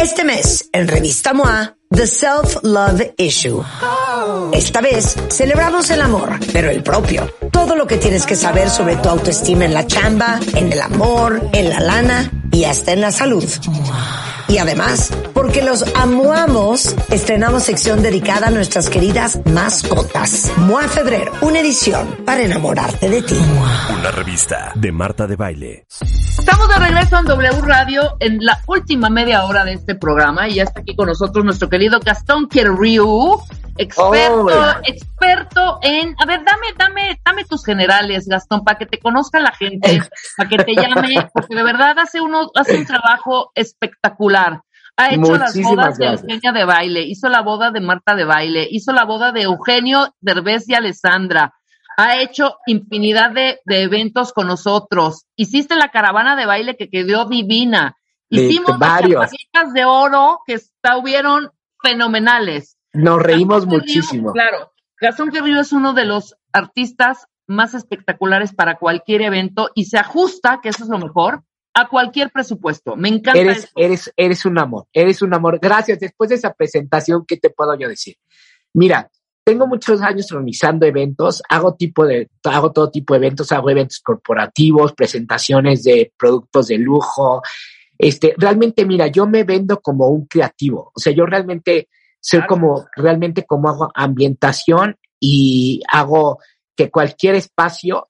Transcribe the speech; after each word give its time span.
Este 0.00 0.24
mes, 0.24 0.68
en 0.72 0.88
Revista 0.88 1.32
MOA, 1.32 1.74
The 1.90 2.06
Self 2.06 2.62
Love 2.62 3.14
Issue. 3.16 3.62
Esta 4.52 4.80
vez 4.80 5.16
celebramos 5.30 5.90
el 5.90 6.02
amor, 6.02 6.38
pero 6.52 6.68
el 6.68 6.82
propio. 6.82 7.32
Todo 7.50 7.74
lo 7.74 7.86
que 7.86 7.96
tienes 7.96 8.26
que 8.26 8.36
saber 8.36 8.68
sobre 8.68 8.96
tu 8.96 9.08
autoestima 9.08 9.64
en 9.64 9.72
la 9.72 9.86
chamba, 9.86 10.38
en 10.54 10.72
el 10.72 10.80
amor, 10.80 11.48
en 11.52 11.70
la 11.70 11.80
lana 11.80 12.30
y 12.52 12.64
hasta 12.64 12.92
en 12.92 13.00
la 13.00 13.10
salud. 13.10 13.44
Y 14.48 14.58
además, 14.58 15.10
porque 15.32 15.62
los 15.62 15.84
amuamos, 15.94 16.94
estrenamos 17.10 17.64
sección 17.64 18.02
dedicada 18.02 18.48
a 18.48 18.50
nuestras 18.50 18.90
queridas 18.90 19.40
mascotas. 19.46 20.52
MOA 20.58 20.88
Febrero, 20.88 21.32
una 21.40 21.60
edición 21.60 22.18
para 22.24 22.42
enamorarte 22.42 23.08
de 23.08 23.22
ti. 23.22 23.38
Una 23.98 24.10
revista 24.10 24.72
de 24.74 24.92
Marta 24.92 25.26
de 25.26 25.36
Baile. 25.36 25.86
Estamos 26.48 26.68
de 26.68 26.76
regreso 26.76 27.18
en 27.18 27.24
W 27.24 27.60
Radio 27.62 28.16
en 28.20 28.38
la 28.38 28.60
última 28.68 29.10
media 29.10 29.44
hora 29.46 29.64
de 29.64 29.72
este 29.72 29.96
programa 29.96 30.46
y 30.46 30.54
ya 30.54 30.62
está 30.62 30.78
aquí 30.78 30.94
con 30.94 31.08
nosotros 31.08 31.44
nuestro 31.44 31.68
querido 31.68 31.98
Gastón 31.98 32.48
Querriu, 32.48 33.40
experto, 33.76 34.46
Oh. 34.46 34.80
experto 34.84 35.80
en, 35.82 36.14
a 36.22 36.24
ver, 36.24 36.44
dame, 36.44 36.66
dame, 36.78 37.20
dame 37.24 37.44
tus 37.46 37.64
generales, 37.64 38.28
Gastón, 38.28 38.62
para 38.62 38.78
que 38.78 38.86
te 38.86 39.00
conozca 39.00 39.40
la 39.40 39.50
gente, 39.50 40.00
para 40.36 40.48
que 40.48 40.58
te 40.58 40.76
llame, 40.76 41.28
porque 41.34 41.56
de 41.56 41.64
verdad 41.64 41.98
hace 41.98 42.20
uno, 42.20 42.48
hace 42.54 42.76
un 42.76 42.86
trabajo 42.86 43.50
espectacular. 43.56 44.60
Ha 44.96 45.08
hecho 45.08 45.36
las 45.36 45.60
bodas 45.60 45.98
de. 45.98 46.06
Eugenia 46.06 46.52
de 46.52 46.64
baile, 46.64 47.02
hizo 47.02 47.28
la 47.28 47.42
boda 47.42 47.72
de 47.72 47.80
Marta 47.80 48.14
de 48.14 48.24
baile, 48.24 48.68
hizo 48.70 48.92
la 48.92 49.04
boda 49.04 49.32
de 49.32 49.42
Eugenio 49.42 50.14
Derbez 50.20 50.68
y 50.68 50.74
Alessandra, 50.74 51.52
ha 51.96 52.20
hecho 52.20 52.58
infinidad 52.66 53.30
de, 53.32 53.60
de 53.64 53.82
eventos 53.82 54.32
con 54.32 54.46
nosotros. 54.46 55.24
Hiciste 55.34 55.76
la 55.76 55.90
caravana 55.90 56.36
de 56.36 56.46
baile 56.46 56.76
que 56.76 56.90
quedó 56.90 57.26
divina. 57.26 57.96
Hicimos 58.28 58.70
las 58.70 58.78
varios. 58.78 59.22
chaparritas 59.22 59.72
de 59.72 59.84
oro 59.84 60.40
que 60.46 60.54
estuvieron 60.54 61.50
fenomenales. 61.82 62.76
Nos 62.92 63.22
reímos 63.22 63.64
Gastón 63.64 63.78
muchísimo. 63.78 64.32
Claro, 64.32 64.72
Gastón 65.00 65.30
Querrío 65.30 65.60
es 65.60 65.72
uno 65.72 65.92
de 65.92 66.04
los 66.04 66.36
artistas 66.52 67.26
más 67.46 67.74
espectaculares 67.74 68.52
para 68.52 68.78
cualquier 68.78 69.22
evento 69.22 69.70
y 69.74 69.84
se 69.84 69.98
ajusta, 69.98 70.60
que 70.62 70.70
eso 70.70 70.84
es 70.84 70.90
lo 70.90 70.98
mejor, 70.98 71.44
a 71.74 71.88
cualquier 71.88 72.30
presupuesto. 72.30 72.96
Me 72.96 73.08
encanta 73.08 73.38
Eres, 73.38 73.58
eso. 73.58 73.68
eres, 73.76 74.12
eres 74.16 74.44
un 74.46 74.58
amor, 74.58 74.86
eres 74.92 75.22
un 75.22 75.34
amor. 75.34 75.58
Gracias. 75.60 76.00
Después 76.00 76.30
de 76.30 76.36
esa 76.36 76.54
presentación, 76.54 77.24
¿qué 77.26 77.36
te 77.36 77.50
puedo 77.50 77.74
yo 77.78 77.88
decir? 77.88 78.16
Mira, 78.72 79.10
tengo 79.46 79.68
muchos 79.68 80.02
años 80.02 80.30
organizando 80.32 80.86
eventos, 80.86 81.40
hago 81.48 81.76
tipo 81.76 82.04
de, 82.04 82.28
hago 82.42 82.72
todo 82.72 82.90
tipo 82.90 83.14
de 83.14 83.18
eventos, 83.18 83.52
hago 83.52 83.70
eventos 83.70 84.00
corporativos, 84.00 84.92
presentaciones 84.92 85.84
de 85.84 86.12
productos 86.18 86.66
de 86.66 86.78
lujo. 86.78 87.42
Este, 87.96 88.34
realmente, 88.36 88.84
mira, 88.84 89.06
yo 89.06 89.24
me 89.28 89.44
vendo 89.44 89.80
como 89.80 90.08
un 90.08 90.26
creativo. 90.26 90.90
O 90.92 90.98
sea, 90.98 91.12
yo 91.12 91.26
realmente 91.26 91.88
soy 92.18 92.44
como, 92.44 92.88
realmente 92.96 93.44
como 93.44 93.68
hago 93.68 93.88
ambientación 93.94 94.96
y 95.20 95.80
hago 95.92 96.40
que 96.74 96.90
cualquier 96.90 97.36
espacio 97.36 98.08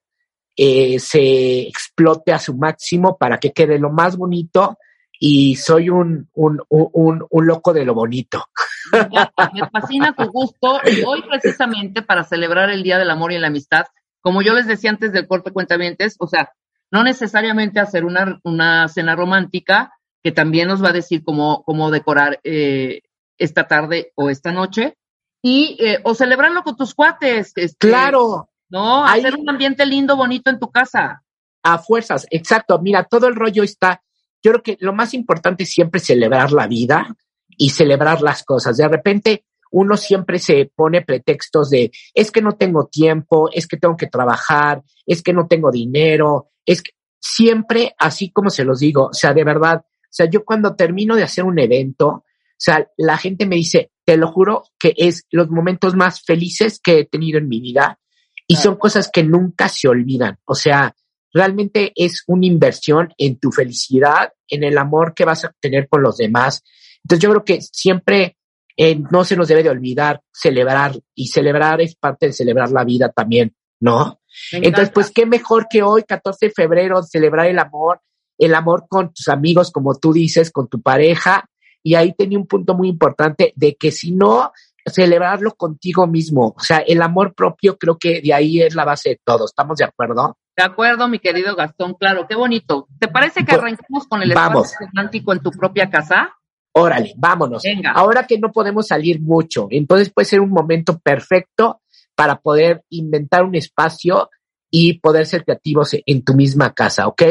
eh, 0.57 0.99
se 0.99 1.69
explote 1.69 2.33
a 2.33 2.39
su 2.39 2.57
máximo 2.57 3.19
para 3.19 3.37
que 3.39 3.53
quede 3.53 3.79
lo 3.79 3.91
más 3.91 4.17
bonito 4.17 4.79
y 5.19 5.57
soy 5.57 5.89
un, 5.91 6.29
un, 6.35 6.61
un, 6.69 6.89
un, 6.93 7.27
un 7.29 7.47
loco 7.47 7.73
de 7.73 7.85
lo 7.85 7.95
bonito. 7.95 8.45
Me 8.93 8.99
encanta, 9.01 9.51
me 9.55 9.69
fascina 9.71 10.15
tu 10.15 10.27
gusto. 10.31 10.81
Y 10.85 11.03
hoy, 11.05 11.23
precisamente, 11.29 12.03
para 12.03 12.25
celebrar 12.25 12.71
el 12.71 12.83
Día 12.83 12.99
del 12.99 13.11
Amor 13.11 13.33
y 13.33 13.39
la 13.39 13.49
Amistad, 13.49 13.87
como 14.21 14.43
yo 14.43 14.53
les 14.55 14.67
decía 14.67 14.91
antes 14.91 15.13
del 15.13 15.27
corte 15.27 15.53
cuentavientes, 15.53 16.17
o 16.19 16.27
sea, 16.27 16.51
no 16.91 17.03
necesariamente 17.03 17.81
hacer 17.81 18.05
una, 18.05 18.39
una 18.45 18.89
cena 18.89 19.17
romántica, 19.17 19.93
que 20.23 20.33
también 20.33 20.69
nos 20.69 20.83
va 20.83 20.89
a 20.91 20.93
decir 20.93 21.23
cómo, 21.25 21.63
cómo 21.65 21.91
decorar 21.91 22.41
eh, 22.45 23.03
esta 23.39 23.67
tarde 23.69 24.13
o 24.17 24.31
esta 24.31 24.53
noche, 24.53 24.97
y, 25.43 25.77
eh, 25.81 26.01
o 26.03 26.15
celebrarlo 26.15 26.63
con 26.63 26.77
tus 26.77 26.95
cuates. 26.95 27.53
este, 27.57 27.89
Claro, 27.89 28.49
No, 28.69 29.05
Ahí- 29.07 29.21
hacer 29.21 29.37
un 29.37 29.49
ambiente 29.49 29.87
lindo, 29.87 30.17
bonito 30.17 30.51
en 30.51 30.59
tu 30.59 30.71
casa. 30.71 31.23
a 31.63 31.79
fuerzas, 31.79 32.27
exacto. 32.31 32.79
Mira, 32.81 33.05
todo 33.05 33.27
el 33.29 33.35
rollo 33.37 33.63
está, 33.65 34.01
yo 34.43 34.53
creo 34.53 34.63
que 34.63 34.77
lo 34.81 34.93
más 34.93 35.15
importante 35.15 35.65
es 35.65 35.71
siempre 35.71 36.01
celebrar 36.01 36.53
la 36.53 36.67
vida 36.67 37.17
y 37.49 37.71
celebrar 37.71 38.23
las 38.23 38.45
cosas. 38.45 38.77
De 38.77 38.89
repente 38.89 39.45
uno 39.73 39.97
siempre 39.97 40.39
se 40.39 40.71
pone 40.75 41.03
pretextos 41.03 41.71
de, 41.71 41.91
es 42.15 42.31
que 42.31 42.43
no 42.43 42.53
tengo 42.53 42.87
tiempo, 42.87 43.51
es 43.53 43.67
que 43.67 43.77
tengo 43.77 43.97
que 43.97 44.07
trabajar, 44.07 44.83
es 45.05 45.23
que 45.23 45.33
no 45.33 45.47
tengo 45.47 45.71
dinero, 45.71 46.51
es 46.65 46.83
que 46.83 46.93
siempre, 47.21 47.95
así 47.99 48.31
como 48.31 48.51
se 48.51 48.65
los 48.65 48.81
digo, 48.81 49.07
o 49.07 49.13
sea, 49.13 49.35
de 49.35 49.45
verdad, 49.45 49.85
o 49.85 50.09
sea, 50.17 50.31
yo 50.31 50.45
cuando 50.45 50.77
termino 50.77 51.17
de 51.17 51.25
hacer 51.25 51.45
un 51.45 51.59
evento, 51.59 52.09
o 52.09 52.25
sea, 52.59 52.89
la 52.97 53.19
gente 53.19 53.47
me 53.47 53.57
dice, 53.57 53.91
te 54.05 54.17
lo 54.17 54.29
juro 54.29 54.63
que 54.79 54.95
es 54.97 55.27
los 55.31 55.51
momentos 55.51 55.95
más 55.95 56.23
felices 56.23 56.81
que 56.83 57.01
he 57.01 57.05
tenido 57.05 57.39
en 57.39 57.49
mi 57.49 57.61
vida 57.61 57.99
y 58.47 58.57
son 58.57 58.77
cosas 58.77 59.11
que 59.13 59.25
nunca 59.25 59.69
se 59.69 59.89
olvidan. 59.89 60.39
O 60.45 60.55
sea, 60.55 60.95
realmente 61.37 61.93
es 61.95 62.25
una 62.27 62.47
inversión 62.47 63.13
en 63.19 63.39
tu 63.39 63.53
felicidad, 63.53 64.33
en 64.49 64.65
el 64.65 64.79
amor 64.79 65.13
que 65.15 65.27
vas 65.27 65.45
a 65.45 65.53
tener 65.61 65.87
con 65.87 66.03
los 66.03 66.17
demás. 66.17 66.65
Entonces 67.05 67.23
yo 67.23 67.31
creo 67.31 67.45
que 67.45 67.61
siempre 67.61 68.39
eh, 68.77 68.99
no 69.11 69.25
se 69.25 69.37
nos 69.37 69.49
debe 69.49 69.63
de 69.63 69.69
olvidar 69.69 70.23
celebrar 70.33 70.99
y 71.15 71.29
celebrar 71.29 71.83
es 71.83 71.95
parte 71.95 72.27
de 72.27 72.33
celebrar 72.33 72.71
la 72.71 72.85
vida 72.85 73.11
también, 73.11 73.55
¿no? 73.81 74.21
Entonces, 74.53 74.91
pues 74.91 75.11
qué 75.11 75.25
mejor 75.25 75.67
que 75.69 75.83
hoy, 75.83 76.03
14 76.03 76.47
de 76.47 76.53
febrero, 76.53 77.03
celebrar 77.03 77.47
el 77.47 77.59
amor, 77.59 78.01
el 78.39 78.55
amor 78.55 78.87
con 78.89 79.13
tus 79.13 79.29
amigos, 79.29 79.71
como 79.71 79.95
tú 79.95 80.13
dices, 80.13 80.51
con 80.51 80.69
tu 80.69 80.83
pareja. 80.83 81.49
Y 81.83 81.95
ahí 81.95 82.13
tenía 82.13 82.39
un 82.39 82.47
punto 82.47 82.75
muy 82.75 82.89
importante 82.89 83.53
de 83.57 83.77
que 83.77 83.91
si 83.91 84.13
no, 84.13 84.53
celebrarlo 84.87 85.55
contigo 85.55 86.07
mismo. 86.07 86.55
O 86.57 86.61
sea, 86.61 86.79
el 86.79 87.01
amor 87.01 87.35
propio 87.35 87.79
creo 87.79 87.99
que 87.99 88.21
de 88.21 88.35
ahí 88.35 88.61
es 88.61 88.75
la 88.75 88.85
base 88.85 89.11
de 89.11 89.21
todo. 89.25 89.47
¿Estamos 89.47 89.79
de 89.79 89.85
acuerdo? 89.85 90.37
De 90.57 90.63
acuerdo, 90.63 91.07
mi 91.09 91.19
querido 91.19 91.55
Gastón, 91.55 91.95
claro, 91.95 92.27
qué 92.27 92.35
bonito. 92.35 92.89
¿Te 92.99 93.09
parece 93.09 93.45
que 93.45 93.55
arranquemos 93.55 94.07
con 94.09 94.23
el 94.23 94.33
vamos. 94.33 94.69
espacio 94.69 94.87
romántico 94.89 95.33
en 95.33 95.41
tu 95.41 95.51
propia 95.51 95.91
casa? 95.91 96.35
Órale, 96.73 97.13
vámonos. 97.17 97.63
Venga. 97.63 97.93
Ahora 97.93 98.27
que 98.27 98.39
no 98.39 98.53
podemos 98.53 98.87
salir 98.87 99.21
mucho, 99.21 99.67
entonces 99.71 100.11
puede 100.11 100.25
ser 100.25 100.41
un 100.41 100.51
momento 100.51 100.99
perfecto 100.99 101.83
para 102.15 102.41
poder 102.41 102.83
inventar 102.89 103.45
un 103.45 103.55
espacio 103.55 104.31
y 104.71 104.99
poder 104.99 105.27
ser 105.27 105.45
creativos 105.45 105.95
en 106.05 106.25
tu 106.25 106.35
misma 106.35 106.73
casa, 106.73 107.07
¿ok? 107.07 107.23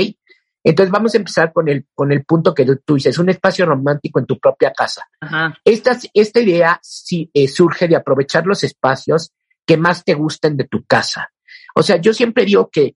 Entonces 0.64 0.92
vamos 0.92 1.14
a 1.14 1.18
empezar 1.18 1.54
con 1.54 1.68
el, 1.68 1.86
con 1.94 2.12
el 2.12 2.26
punto 2.26 2.54
que 2.54 2.66
tú 2.84 2.96
dices, 2.96 3.20
un 3.20 3.30
espacio 3.30 3.68
romántico 3.68 4.20
en 4.20 4.26
tu 4.26 4.40
propia 4.40 4.72
casa. 4.72 5.04
Ajá. 5.20 5.56
Esta, 5.64 5.98
esta 6.14 6.40
idea 6.40 6.80
sí, 6.82 7.30
eh, 7.34 7.48
surge 7.48 7.88
de 7.88 7.96
aprovechar 7.96 8.46
los 8.48 8.64
espacios 8.64 9.32
que 9.66 9.78
más 9.78 10.04
te 10.04 10.16
gusten 10.16 10.58
de 10.58 10.64
tu 10.64 10.84
casa. 10.86 11.32
O 11.76 11.84
sea, 11.84 11.98
yo 11.98 12.14
siempre 12.14 12.46
digo 12.46 12.70
que, 12.72 12.96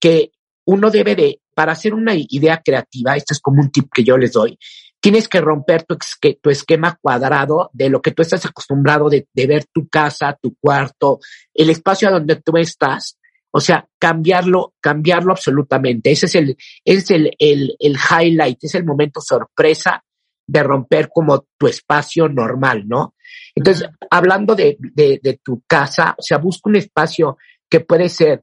que 0.00 0.32
uno 0.66 0.90
debe 0.90 1.14
de, 1.14 1.40
para 1.54 1.72
hacer 1.72 1.94
una 1.94 2.12
idea 2.14 2.60
creativa, 2.64 3.16
esto 3.16 3.34
es 3.34 3.40
como 3.40 3.60
un 3.62 3.70
tip 3.70 3.88
que 3.92 4.04
yo 4.04 4.16
les 4.18 4.32
doy, 4.32 4.58
tienes 5.00 5.28
que 5.28 5.40
romper 5.40 5.84
tu, 5.84 5.94
esque- 5.94 6.38
tu 6.42 6.50
esquema 6.50 6.98
cuadrado 7.00 7.70
de 7.72 7.88
lo 7.88 8.02
que 8.02 8.10
tú 8.12 8.22
estás 8.22 8.44
acostumbrado 8.46 9.08
de, 9.08 9.28
de 9.32 9.46
ver 9.46 9.64
tu 9.72 9.88
casa, 9.88 10.36
tu 10.40 10.56
cuarto, 10.60 11.20
el 11.54 11.70
espacio 11.70 12.08
a 12.08 12.12
donde 12.12 12.36
tú 12.36 12.56
estás. 12.56 13.16
O 13.50 13.60
sea, 13.60 13.88
cambiarlo, 13.98 14.74
cambiarlo 14.78 15.32
absolutamente. 15.32 16.10
Ese 16.10 16.26
es 16.26 16.34
el, 16.34 16.56
ese 16.84 16.98
es 16.98 17.10
el, 17.12 17.30
el, 17.38 17.76
el 17.78 17.96
highlight, 17.96 18.58
es 18.62 18.74
el 18.74 18.84
momento 18.84 19.22
sorpresa 19.22 20.04
de 20.46 20.62
romper 20.62 21.08
como 21.12 21.46
tu 21.56 21.66
espacio 21.66 22.28
normal, 22.28 22.84
¿no? 22.86 23.14
Entonces, 23.54 23.88
hablando 24.10 24.54
de, 24.54 24.76
de, 24.78 25.18
de 25.22 25.40
tu 25.42 25.62
casa, 25.66 26.14
o 26.18 26.22
sea, 26.22 26.36
busca 26.38 26.68
un 26.68 26.76
espacio 26.76 27.38
que 27.70 27.80
puede 27.80 28.10
ser, 28.10 28.42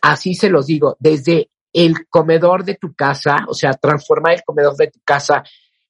así 0.00 0.34
se 0.34 0.48
los 0.50 0.66
digo, 0.66 0.96
desde 0.98 1.50
el 1.72 2.06
comedor 2.08 2.64
de 2.64 2.74
tu 2.74 2.94
casa, 2.94 3.44
o 3.48 3.54
sea, 3.54 3.72
transformar 3.74 4.34
el 4.34 4.42
comedor 4.44 4.76
de 4.76 4.88
tu 4.88 5.00
casa. 5.04 5.42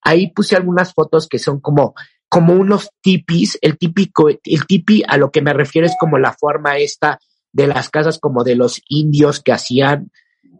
Ahí 0.02 0.30
puse 0.30 0.56
algunas 0.56 0.92
fotos 0.94 1.28
que 1.28 1.38
son 1.38 1.60
como, 1.60 1.94
como 2.28 2.54
unos 2.54 2.90
tipis, 3.00 3.58
el 3.62 3.78
típico, 3.78 4.28
el 4.28 4.66
tipi 4.66 5.02
a 5.06 5.16
lo 5.16 5.30
que 5.30 5.42
me 5.42 5.52
refiero 5.52 5.86
es 5.86 5.94
como 5.98 6.18
la 6.18 6.32
forma 6.32 6.78
esta 6.78 7.18
de 7.52 7.66
las 7.66 7.90
casas 7.90 8.18
como 8.18 8.44
de 8.44 8.56
los 8.56 8.80
indios 8.88 9.40
que 9.40 9.52
hacían, 9.52 10.10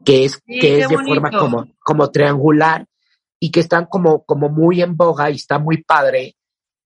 que 0.04 0.24
es, 0.24 0.40
Sí, 0.46 0.58
que 0.60 0.80
es 0.80 0.88
de 0.88 0.98
forma 0.98 1.30
como, 1.30 1.66
como 1.80 2.10
triangular. 2.10 2.86
y 3.40 3.50
que 3.50 3.60
están 3.60 3.86
como, 3.86 4.24
como 4.24 4.48
muy 4.48 4.82
en 4.82 4.96
boga 4.96 5.30
y 5.30 5.34
está 5.34 5.58
muy 5.58 5.82
padre. 5.82 6.36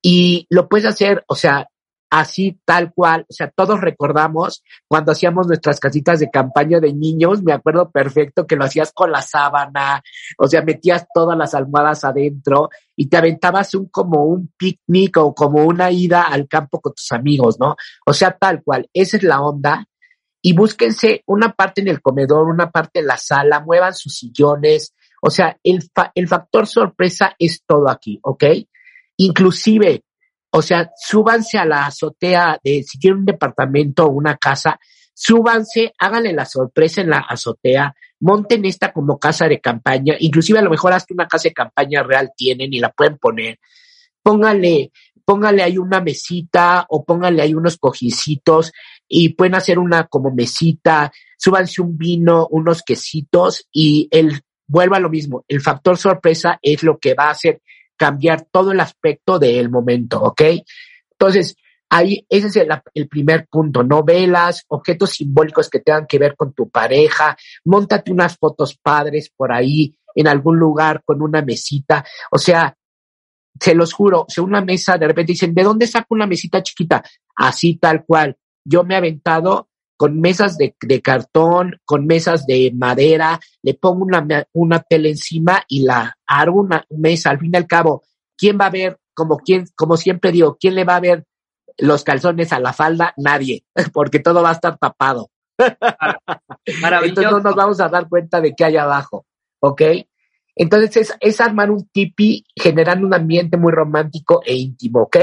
Y 0.00 0.47
lo 0.49 0.69
puedes 0.69 0.87
hacer, 0.87 1.25
o 1.26 1.35
sea, 1.35 1.69
así 2.11 2.58
tal 2.64 2.93
cual. 2.93 3.26
O 3.29 3.32
sea, 3.32 3.50
todos 3.50 3.81
recordamos 3.81 4.62
cuando 4.87 5.12
hacíamos 5.12 5.47
nuestras 5.47 5.81
casitas 5.81 6.20
de 6.20 6.31
campaña 6.31 6.81
de 6.81 6.93
niños, 6.93 7.43
me 7.43 7.53
acuerdo 7.53 7.91
perfecto 7.91 8.47
que 8.47 8.56
lo 8.56 8.64
hacías 8.64 8.93
con 8.93 9.11
la 9.11 9.23
sábana, 9.23 10.03
o 10.38 10.47
sea, 10.47 10.62
metías 10.62 11.06
todas 11.12 11.37
las 11.37 11.55
almohadas 11.55 12.05
adentro 12.05 12.70
y 12.94 13.08
te 13.08 13.17
aventabas 13.17 13.75
un 13.75 13.88
como 13.88 14.25
un 14.25 14.53
picnic 14.56 15.17
o 15.19 15.35
como 15.35 15.64
una 15.64 15.91
ida 15.91 16.23
al 16.23 16.49
campo 16.49 16.81
con 16.81 16.94
tus 16.94 17.12
amigos, 17.12 17.58
¿no? 17.61 17.76
O 18.06 18.12
sea, 18.12 18.37
tal 18.37 18.62
cual. 18.62 18.88
Esa 18.93 19.17
es 19.17 19.23
la 19.23 19.41
onda. 19.41 19.87
Y 20.43 20.53
búsquense 20.53 21.23
una 21.26 21.53
parte 21.53 21.81
en 21.81 21.88
el 21.88 22.00
comedor, 22.00 22.47
una 22.47 22.70
parte 22.70 23.00
en 23.00 23.08
la 23.08 23.17
sala, 23.17 23.61
muevan 23.61 23.94
sus 23.94 24.14
sillones. 24.14 24.94
O 25.20 25.29
sea, 25.29 25.58
el, 25.64 25.82
el 26.14 26.29
factor 26.29 26.69
sorpresa 26.69 27.35
es 27.38 27.64
todo 27.67 27.88
aquí, 27.88 28.20
¿ok? 28.23 28.44
Inclusive, 29.17 30.05
o 30.56 30.62
sea, 30.62 30.91
súbanse 30.97 31.58
a 31.58 31.67
la 31.67 31.85
azotea 31.85 32.58
de, 32.64 32.82
si 32.82 32.99
tienen 32.99 33.19
un 33.20 33.26
departamento 33.26 34.06
o 34.06 34.11
una 34.11 34.38
casa, 34.38 34.81
súbanse, 35.12 35.93
háganle 35.99 36.32
la 36.32 36.47
sorpresa 36.47 37.03
en 37.03 37.11
la 37.11 37.19
azotea, 37.19 37.94
monten 38.20 38.64
esta 38.64 38.91
como 38.91 39.19
casa 39.19 39.49
de 39.49 39.61
campaña, 39.61 40.14
inclusive 40.19 40.58
a 40.58 40.62
lo 40.62 40.70
mejor 40.70 40.94
hasta 40.94 41.12
una 41.12 41.29
casa 41.29 41.50
de 41.50 41.53
campaña 41.53 42.03
real 42.03 42.31
tienen 42.35 42.73
y 42.73 42.81
la 42.81 42.91
pueden 42.91 43.19
poner. 43.19 43.58
Pónganle, 44.23 44.93
póngale 45.26 45.62
ahí 45.62 45.76
una 45.76 46.00
mesita 46.00 46.87
o 46.88 47.05
póngale 47.05 47.43
ahí 47.43 47.53
unos 47.53 47.76
cojincitos 47.76 48.73
y 49.06 49.35
pueden 49.35 49.56
hacer 49.56 49.79
una 49.79 50.06
como 50.06 50.31
mesita, 50.31 51.12
súbanse 51.37 51.82
un 51.82 51.99
vino, 51.99 52.49
unos 52.50 52.82
quesitos 52.82 53.69
y 53.70 54.08
el, 54.11 54.41
vuelva 54.67 55.00
lo 55.00 55.11
mismo, 55.11 55.44
el 55.49 55.61
factor 55.61 55.99
sorpresa 55.99 56.58
es 56.62 56.82
lo 56.82 56.97
que 56.97 57.12
va 57.12 57.25
a 57.25 57.32
hacer 57.32 57.61
cambiar 57.96 58.46
todo 58.50 58.72
el 58.72 58.81
aspecto 58.81 59.38
del 59.38 59.70
momento, 59.70 60.20
¿ok? 60.22 60.43
Entonces, 61.12 61.56
ahí 61.88 62.26
ese 62.28 62.48
es 62.48 62.56
el, 62.94 63.08
primer 63.08 63.46
punto, 63.48 63.82
no 63.82 64.02
velas, 64.02 64.64
objetos 64.69 65.10
simbólicos 65.10 65.69
que 65.69 65.81
tengan 65.81 66.06
que 66.06 66.19
ver 66.19 66.37
con 66.37 66.52
tu 66.52 66.69
pareja, 66.69 67.37
montate 67.64 68.12
unas 68.12 68.37
fotos 68.37 68.76
padres 68.76 69.31
por 69.34 69.52
ahí 69.52 69.96
en 70.14 70.28
algún 70.28 70.58
lugar 70.58 71.02
con 71.04 71.22
una 71.22 71.43
mesita, 71.43 72.04
o 72.31 72.38
sea, 72.38 72.76
se 73.58 73.75
los 73.75 73.93
juro, 73.93 74.26
o 74.37 74.43
una 74.43 74.60
mesa, 74.60 74.98
de 74.98 75.06
repente 75.06 75.32
dicen, 75.32 75.54
¿de 75.54 75.62
dónde 75.62 75.87
saco 75.87 76.08
una 76.10 76.26
mesita 76.26 76.62
chiquita? 76.62 77.02
Así 77.34 77.76
tal 77.76 78.04
cual. 78.04 78.37
Yo 78.64 78.84
me 78.84 78.94
he 78.94 78.98
aventado 78.98 79.69
con 79.96 80.20
mesas 80.20 80.58
de, 80.58 80.75
de, 80.81 81.00
cartón, 81.00 81.81
con 81.84 82.06
mesas 82.06 82.46
de 82.46 82.72
madera, 82.75 83.40
le 83.62 83.75
pongo 83.75 84.04
una, 84.04 84.46
una 84.52 84.81
tele 84.81 85.10
encima 85.10 85.64
y 85.69 85.84
la 85.84 86.16
hago 86.26 86.60
una 86.60 86.84
mesa. 86.90 87.31
Al 87.31 87.38
fin 87.38 87.50
y 87.52 87.56
al 87.56 87.66
cabo, 87.66 88.02
¿quién 88.37 88.58
va 88.60 88.66
a 88.66 88.70
ver, 88.70 88.98
como, 89.14 89.38
quién, 89.38 89.64
como 89.75 89.96
siempre 89.96 90.32
digo, 90.32 90.56
quién 90.60 90.75
le 90.75 90.84
va 90.84 90.96
a 90.96 91.00
ver 91.00 91.25
los 91.78 92.04
calzones 92.04 92.52
a 92.52 92.60
la 92.60 92.72
falda? 92.72 93.14
Nadie, 93.16 93.64
porque 93.93 94.19
todo 94.19 94.43
va 94.43 94.50
a 94.50 94.54
estar 94.54 94.76
tapado. 94.78 95.31
Entonces 97.06 97.32
no 97.32 97.40
nos 97.40 97.54
vamos 97.54 97.81
a 97.81 97.88
dar 97.88 98.08
cuenta 98.08 98.40
de 98.40 98.54
qué 98.54 98.64
hay 98.64 98.76
abajo, 98.76 99.26
¿ok? 99.60 99.82
Entonces 100.54 100.96
es, 100.96 101.14
es 101.20 101.40
armar 101.40 101.70
un 101.70 101.87
tipi 101.88 102.44
generando 102.54 103.06
un 103.06 103.14
ambiente 103.14 103.56
muy 103.56 103.72
romántico 103.72 104.43
e 104.44 104.54
íntimo, 104.54 105.02
¿ok? 105.02 105.16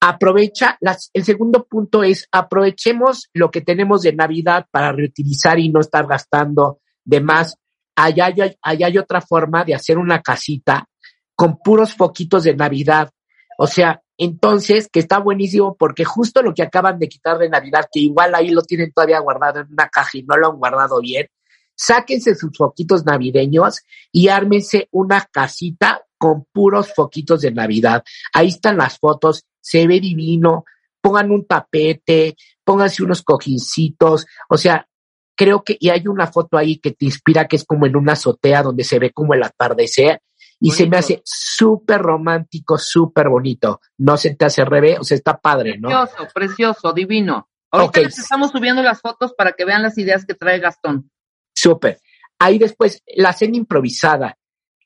Aprovecha, 0.00 0.76
las, 0.80 1.10
el 1.12 1.24
segundo 1.24 1.64
punto 1.64 2.02
es 2.02 2.28
aprovechemos 2.30 3.28
lo 3.32 3.50
que 3.50 3.60
tenemos 3.60 4.02
de 4.02 4.12
Navidad 4.12 4.66
para 4.70 4.92
reutilizar 4.92 5.58
y 5.58 5.68
no 5.68 5.80
estar 5.80 6.06
gastando 6.06 6.80
de 7.04 7.20
más. 7.20 7.56
Allá 7.96 8.26
hay, 8.26 8.56
allá 8.62 8.86
hay 8.86 8.98
otra 8.98 9.20
forma 9.20 9.64
de 9.64 9.74
hacer 9.74 9.98
una 9.98 10.22
casita 10.22 10.88
con 11.34 11.58
puros 11.58 11.94
foquitos 11.94 12.44
de 12.44 12.54
Navidad. 12.54 13.10
O 13.58 13.66
sea, 13.66 14.00
entonces, 14.16 14.88
que 14.92 15.00
está 15.00 15.18
buenísimo 15.18 15.76
porque 15.76 16.04
justo 16.04 16.42
lo 16.42 16.54
que 16.54 16.62
acaban 16.62 16.98
de 16.98 17.08
quitar 17.08 17.38
de 17.38 17.48
Navidad, 17.48 17.86
que 17.90 18.00
igual 18.00 18.34
ahí 18.34 18.50
lo 18.50 18.62
tienen 18.62 18.92
todavía 18.92 19.20
guardado 19.20 19.60
en 19.60 19.72
una 19.72 19.88
caja 19.88 20.18
y 20.18 20.22
no 20.22 20.36
lo 20.36 20.48
han 20.48 20.56
guardado 20.58 21.00
bien, 21.00 21.28
sáquense 21.76 22.34
sus 22.34 22.56
foquitos 22.56 23.04
navideños 23.04 23.82
y 24.10 24.28
ármense 24.28 24.88
una 24.90 25.28
casita 25.30 26.02
con 26.18 26.44
puros 26.52 26.92
foquitos 26.94 27.40
de 27.40 27.52
Navidad. 27.52 28.02
Ahí 28.34 28.48
están 28.48 28.76
las 28.76 28.98
fotos 28.98 29.44
se 29.68 29.86
ve 29.86 30.00
divino, 30.00 30.64
pongan 31.00 31.30
un 31.30 31.46
tapete, 31.46 32.36
pónganse 32.64 33.02
unos 33.02 33.22
cojincitos, 33.22 34.26
o 34.48 34.56
sea, 34.56 34.88
creo 35.36 35.62
que, 35.62 35.76
y 35.78 35.90
hay 35.90 36.08
una 36.08 36.26
foto 36.26 36.56
ahí 36.56 36.78
que 36.78 36.92
te 36.92 37.04
inspira 37.04 37.46
que 37.46 37.56
es 37.56 37.64
como 37.64 37.84
en 37.84 37.96
una 37.96 38.14
azotea 38.14 38.62
donde 38.62 38.84
se 38.84 38.98
ve 38.98 39.12
como 39.12 39.34
el 39.34 39.42
atardecer, 39.42 40.22
y 40.60 40.72
se 40.72 40.88
me 40.88 40.96
hace 40.96 41.22
súper 41.24 42.00
romántico, 42.00 42.78
súper 42.78 43.28
bonito. 43.28 43.80
No 43.98 44.16
se 44.16 44.34
te 44.34 44.46
hace 44.46 44.64
revés, 44.64 44.98
o 44.98 45.04
sea, 45.04 45.16
está 45.16 45.38
padre, 45.38 45.78
¿no? 45.78 45.88
Precioso, 45.88 46.32
precioso, 46.34 46.92
divino. 46.92 47.48
Ahorita 47.70 48.00
les 48.00 48.18
estamos 48.18 48.50
subiendo 48.50 48.82
las 48.82 49.00
fotos 49.00 49.34
para 49.34 49.52
que 49.52 49.64
vean 49.64 49.82
las 49.82 49.96
ideas 49.98 50.24
que 50.26 50.34
trae 50.34 50.58
Gastón. 50.58 51.12
Súper. 51.54 52.00
Ahí 52.40 52.58
después, 52.58 53.04
la 53.14 53.32
cena 53.34 53.56
improvisada. 53.56 54.36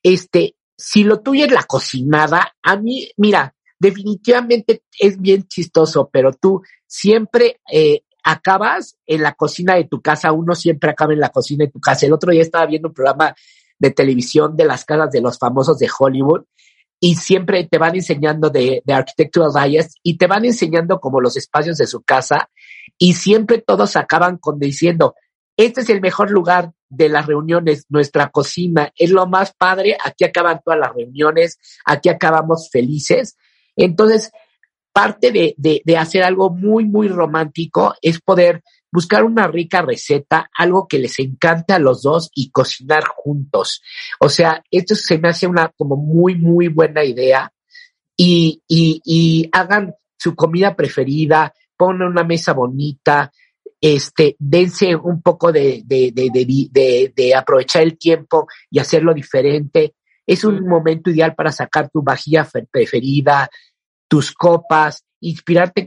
Este, 0.02 0.56
si 0.76 1.04
lo 1.04 1.20
tuyo 1.20 1.46
es 1.46 1.52
la 1.52 1.64
cocinada, 1.64 2.56
a 2.62 2.76
mí, 2.76 3.10
mira, 3.16 3.54
definitivamente 3.78 4.84
es 4.98 5.20
bien 5.20 5.46
chistoso, 5.48 6.08
pero 6.12 6.32
tú 6.32 6.62
siempre 6.86 7.60
eh, 7.70 8.02
acabas 8.22 8.96
en 9.06 9.22
la 9.22 9.34
cocina 9.34 9.74
de 9.74 9.84
tu 9.84 10.00
casa, 10.00 10.32
uno 10.32 10.54
siempre 10.54 10.90
acaba 10.90 11.12
en 11.12 11.20
la 11.20 11.30
cocina 11.30 11.64
de 11.64 11.70
tu 11.72 11.80
casa. 11.80 12.06
El 12.06 12.12
otro 12.12 12.32
día 12.32 12.42
estaba 12.42 12.66
viendo 12.66 12.88
un 12.88 12.94
programa 12.94 13.34
de 13.78 13.90
televisión 13.90 14.56
de 14.56 14.64
las 14.64 14.84
casas 14.84 15.10
de 15.10 15.20
los 15.20 15.38
famosos 15.38 15.78
de 15.78 15.90
Hollywood 15.98 16.44
y 17.00 17.16
siempre 17.16 17.66
te 17.68 17.78
van 17.78 17.96
enseñando 17.96 18.48
de, 18.48 18.80
de 18.84 18.92
Architectural 18.92 19.50
Digest 19.52 19.96
y 20.04 20.16
te 20.16 20.28
van 20.28 20.44
enseñando 20.44 21.00
como 21.00 21.20
los 21.20 21.36
espacios 21.36 21.76
de 21.76 21.88
su 21.88 22.02
casa 22.02 22.48
y 22.96 23.14
siempre 23.14 23.58
todos 23.58 23.96
acaban 23.96 24.38
con 24.38 24.60
diciendo, 24.60 25.16
este 25.56 25.82
es 25.82 25.88
el 25.90 26.00
mejor 26.00 26.30
lugar 26.30 26.72
de 26.88 27.08
las 27.08 27.26
reuniones, 27.26 27.86
nuestra 27.88 28.30
cocina, 28.30 28.92
es 28.96 29.10
lo 29.10 29.26
más 29.26 29.54
padre, 29.54 29.96
aquí 30.04 30.24
acaban 30.24 30.60
todas 30.64 30.80
las 30.80 30.94
reuniones, 30.94 31.58
aquí 31.84 32.08
acabamos 32.08 32.68
felices. 32.70 33.36
Entonces, 33.76 34.30
parte 34.92 35.32
de, 35.32 35.54
de, 35.56 35.96
hacer 35.96 36.22
algo 36.22 36.50
muy, 36.50 36.84
muy 36.84 37.08
romántico 37.08 37.94
es 38.02 38.20
poder 38.20 38.62
buscar 38.90 39.24
una 39.24 39.46
rica 39.46 39.80
receta, 39.80 40.50
algo 40.56 40.86
que 40.86 40.98
les 40.98 41.18
encante 41.18 41.72
a 41.72 41.78
los 41.78 42.02
dos 42.02 42.30
y 42.34 42.50
cocinar 42.50 43.04
juntos. 43.04 43.82
O 44.20 44.28
sea, 44.28 44.62
esto 44.70 44.94
se 44.94 45.18
me 45.18 45.30
hace 45.30 45.46
una 45.46 45.68
como 45.68 45.96
muy, 45.96 46.34
muy 46.34 46.68
buena 46.68 47.02
idea. 47.02 47.50
Y, 48.14 48.62
y, 48.68 49.00
y 49.04 49.48
hagan 49.52 49.94
su 50.18 50.34
comida 50.36 50.76
preferida, 50.76 51.54
pongan 51.76 52.08
una 52.08 52.22
mesa 52.22 52.52
bonita, 52.52 53.32
este, 53.82 54.36
dense 54.38 54.94
un 54.94 55.20
poco 55.22 55.50
de, 55.50 55.82
de, 55.84 56.12
de, 56.14 56.30
de, 56.70 57.12
de 57.14 57.34
aprovechar 57.34 57.82
el 57.82 57.98
tiempo 57.98 58.46
y 58.70 58.78
hacerlo 58.78 59.12
diferente. 59.12 59.96
Es 60.24 60.44
un 60.44 60.64
momento 60.68 61.10
ideal 61.10 61.34
para 61.34 61.50
sacar 61.50 61.90
tu 61.90 62.00
vajilla 62.00 62.48
preferida, 62.70 63.50
tus 64.06 64.30
copas, 64.32 65.04
inspirarte 65.20 65.84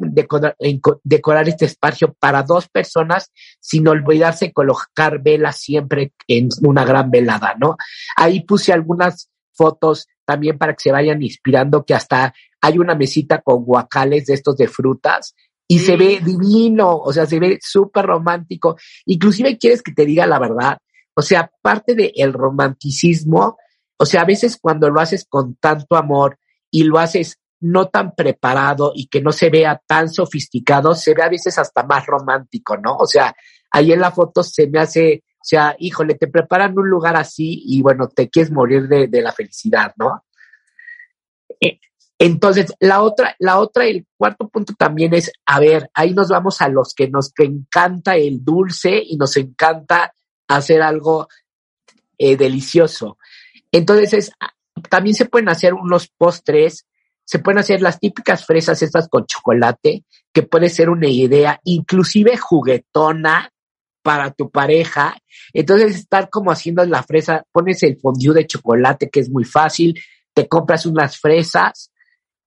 en 0.60 0.82
decorar, 1.04 1.48
este 1.48 1.66
espacio 1.66 2.14
para 2.20 2.44
dos 2.44 2.68
personas 2.68 3.32
sin 3.62 3.88
olvidarse 3.88 4.52
colocar 4.52 5.22
velas 5.24 5.58
siempre 5.58 6.12
en 6.28 6.50
una 6.64 6.84
gran 6.84 7.10
velada, 7.10 7.56
¿no? 7.58 7.78
Ahí 8.18 8.42
puse 8.42 8.74
algunas 8.74 9.30
fotos 9.54 10.08
también 10.26 10.58
para 10.58 10.74
que 10.74 10.82
se 10.82 10.92
vayan 10.92 11.24
inspirando, 11.24 11.86
que 11.86 11.94
hasta 11.94 12.34
hay 12.60 12.78
una 12.78 12.96
mesita 12.96 13.42
con 13.42 13.64
guacales 13.64 14.26
de 14.26 14.34
estos 14.34 14.58
de 14.58 14.68
frutas 14.68 15.34
y 15.68 15.80
se 15.80 15.98
ve 15.98 16.20
divino, 16.24 16.98
o 16.98 17.12
sea, 17.12 17.26
se 17.26 17.40
ve 17.40 17.60
súper 17.62 18.06
romántico. 18.06 18.78
Inclusive 19.06 19.58
quieres 19.58 19.82
que 19.82 19.94
te 19.94 20.06
diga 20.06 20.28
la 20.28 20.40
verdad, 20.40 20.78
o 21.16 21.22
sea, 21.22 21.52
parte 21.62 21.96
del 21.96 22.34
romanticismo 22.34 23.58
o 23.98 24.06
sea, 24.06 24.22
a 24.22 24.26
veces 24.26 24.58
cuando 24.62 24.90
lo 24.90 25.00
haces 25.00 25.26
con 25.28 25.56
tanto 25.56 25.96
amor 25.96 26.38
y 26.70 26.84
lo 26.84 27.00
haces 27.00 27.40
no 27.62 27.88
tan 27.88 28.14
preparado 28.14 28.92
y 28.94 29.08
que 29.08 29.22
no 29.22 29.32
se 29.32 29.50
vea 29.50 29.82
tan 29.88 30.10
sofisticado, 30.10 30.94
se 30.94 31.14
ve 31.14 31.24
a 31.24 31.30
veces 31.30 31.58
hasta 31.58 31.84
más 31.84 32.06
romántico, 32.06 32.78
¿no? 32.78 32.98
O 32.98 33.08
sea, 33.08 33.34
ahí 33.72 33.94
en 33.94 34.02
la 34.02 34.12
foto 34.12 34.44
se 34.44 34.68
me 34.68 34.80
hace, 34.80 35.24
o 35.36 35.44
sea, 35.44 35.76
híjole, 35.80 36.16
te 36.16 36.28
preparan 36.28 36.78
un 36.78 36.90
lugar 36.90 37.16
así 37.16 37.64
y 37.66 37.82
bueno, 37.82 38.10
te 38.10 38.30
quieres 38.30 38.52
morir 38.52 38.88
de, 38.88 39.08
de 39.08 39.22
la 39.22 39.32
felicidad, 39.32 39.94
¿no? 39.96 40.26
Eh, 41.62 41.80
entonces, 42.18 42.74
la 42.80 43.02
otra, 43.02 43.36
la 43.40 43.60
otra, 43.60 43.86
el 43.86 44.06
cuarto 44.18 44.48
punto 44.48 44.74
también 44.78 45.14
es, 45.14 45.32
a 45.46 45.60
ver, 45.60 45.90
ahí 45.94 46.14
nos 46.14 46.30
vamos 46.30 46.62
a 46.62 46.70
los 46.70 46.94
que 46.94 47.10
nos 47.10 47.32
encanta 47.38 48.16
el 48.16 48.44
dulce 48.44 49.02
y 49.06 49.18
nos 49.18 49.36
encanta 49.38 50.14
hacer 50.48 50.82
algo 50.82 51.28
eh, 52.18 52.38
delicioso. 52.38 53.18
Entonces, 53.72 54.32
también 54.90 55.16
se 55.16 55.26
pueden 55.26 55.50
hacer 55.50 55.74
unos 55.74 56.08
postres, 56.08 56.86
se 57.26 57.40
pueden 57.40 57.60
hacer 57.60 57.82
las 57.82 58.00
típicas 58.00 58.46
fresas 58.46 58.82
estas 58.82 59.10
con 59.10 59.26
chocolate, 59.26 60.06
que 60.32 60.44
puede 60.44 60.70
ser 60.70 60.90
una 60.90 61.10
idea 61.10 61.60
inclusive 61.64 62.38
juguetona, 62.38 63.52
para 64.06 64.30
tu 64.30 64.52
pareja. 64.52 65.18
Entonces, 65.52 65.96
estar 65.96 66.30
como 66.30 66.52
haciendo 66.52 66.86
la 66.86 67.02
fresa, 67.02 67.44
pones 67.52 67.82
el 67.82 67.98
fondue 67.98 68.36
de 68.36 68.46
chocolate, 68.46 69.10
que 69.10 69.20
es 69.20 69.32
muy 69.32 69.46
fácil, 69.46 70.00
te 70.32 70.48
compras 70.48 70.86
unas 70.86 71.18
fresas, 71.18 71.92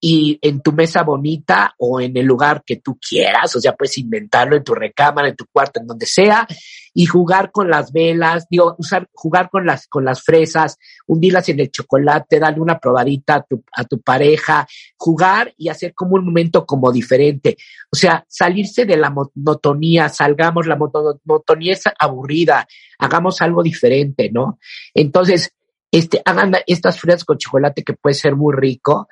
y 0.00 0.38
en 0.42 0.60
tu 0.60 0.72
mesa 0.72 1.02
bonita 1.02 1.74
o 1.78 2.00
en 2.00 2.16
el 2.16 2.24
lugar 2.24 2.62
que 2.64 2.76
tú 2.76 2.98
quieras, 2.98 3.54
o 3.56 3.60
sea, 3.60 3.74
puedes 3.74 3.98
inventarlo 3.98 4.56
en 4.56 4.62
tu 4.62 4.74
recámara, 4.74 5.28
en 5.28 5.36
tu 5.36 5.46
cuarto, 5.46 5.80
en 5.80 5.86
donde 5.86 6.06
sea, 6.06 6.46
y 6.94 7.06
jugar 7.06 7.50
con 7.50 7.68
las 7.68 7.92
velas, 7.92 8.46
digo, 8.48 8.76
usar, 8.78 9.08
jugar 9.12 9.50
con 9.50 9.66
las, 9.66 9.86
con 9.88 10.04
las 10.04 10.22
fresas, 10.22 10.78
hundirlas 11.06 11.48
en 11.48 11.60
el 11.60 11.70
chocolate, 11.70 12.38
darle 12.38 12.60
una 12.60 12.78
probadita 12.78 13.36
a 13.36 13.42
tu, 13.42 13.64
a 13.72 13.84
tu 13.84 14.00
pareja, 14.00 14.66
jugar 14.96 15.52
y 15.56 15.68
hacer 15.68 15.94
como 15.94 16.14
un 16.14 16.24
momento 16.24 16.64
como 16.64 16.92
diferente. 16.92 17.56
O 17.90 17.96
sea, 17.96 18.24
salirse 18.28 18.84
de 18.84 18.96
la 18.96 19.10
monotonía, 19.10 20.08
salgamos, 20.08 20.66
la 20.66 20.76
monotonía 20.76 21.72
es 21.72 21.84
aburrida, 21.98 22.66
hagamos 22.98 23.42
algo 23.42 23.62
diferente, 23.62 24.30
¿no? 24.32 24.58
Entonces, 24.94 25.52
este, 25.90 26.20
hagan 26.24 26.52
estas 26.66 27.00
fresas 27.00 27.24
con 27.24 27.38
chocolate 27.38 27.82
que 27.82 27.94
puede 27.94 28.14
ser 28.14 28.36
muy 28.36 28.54
rico 28.54 29.08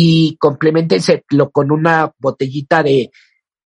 y 0.00 0.36
complementenselo 0.36 1.50
con 1.50 1.72
una 1.72 2.12
botellita 2.20 2.84
de, 2.84 3.10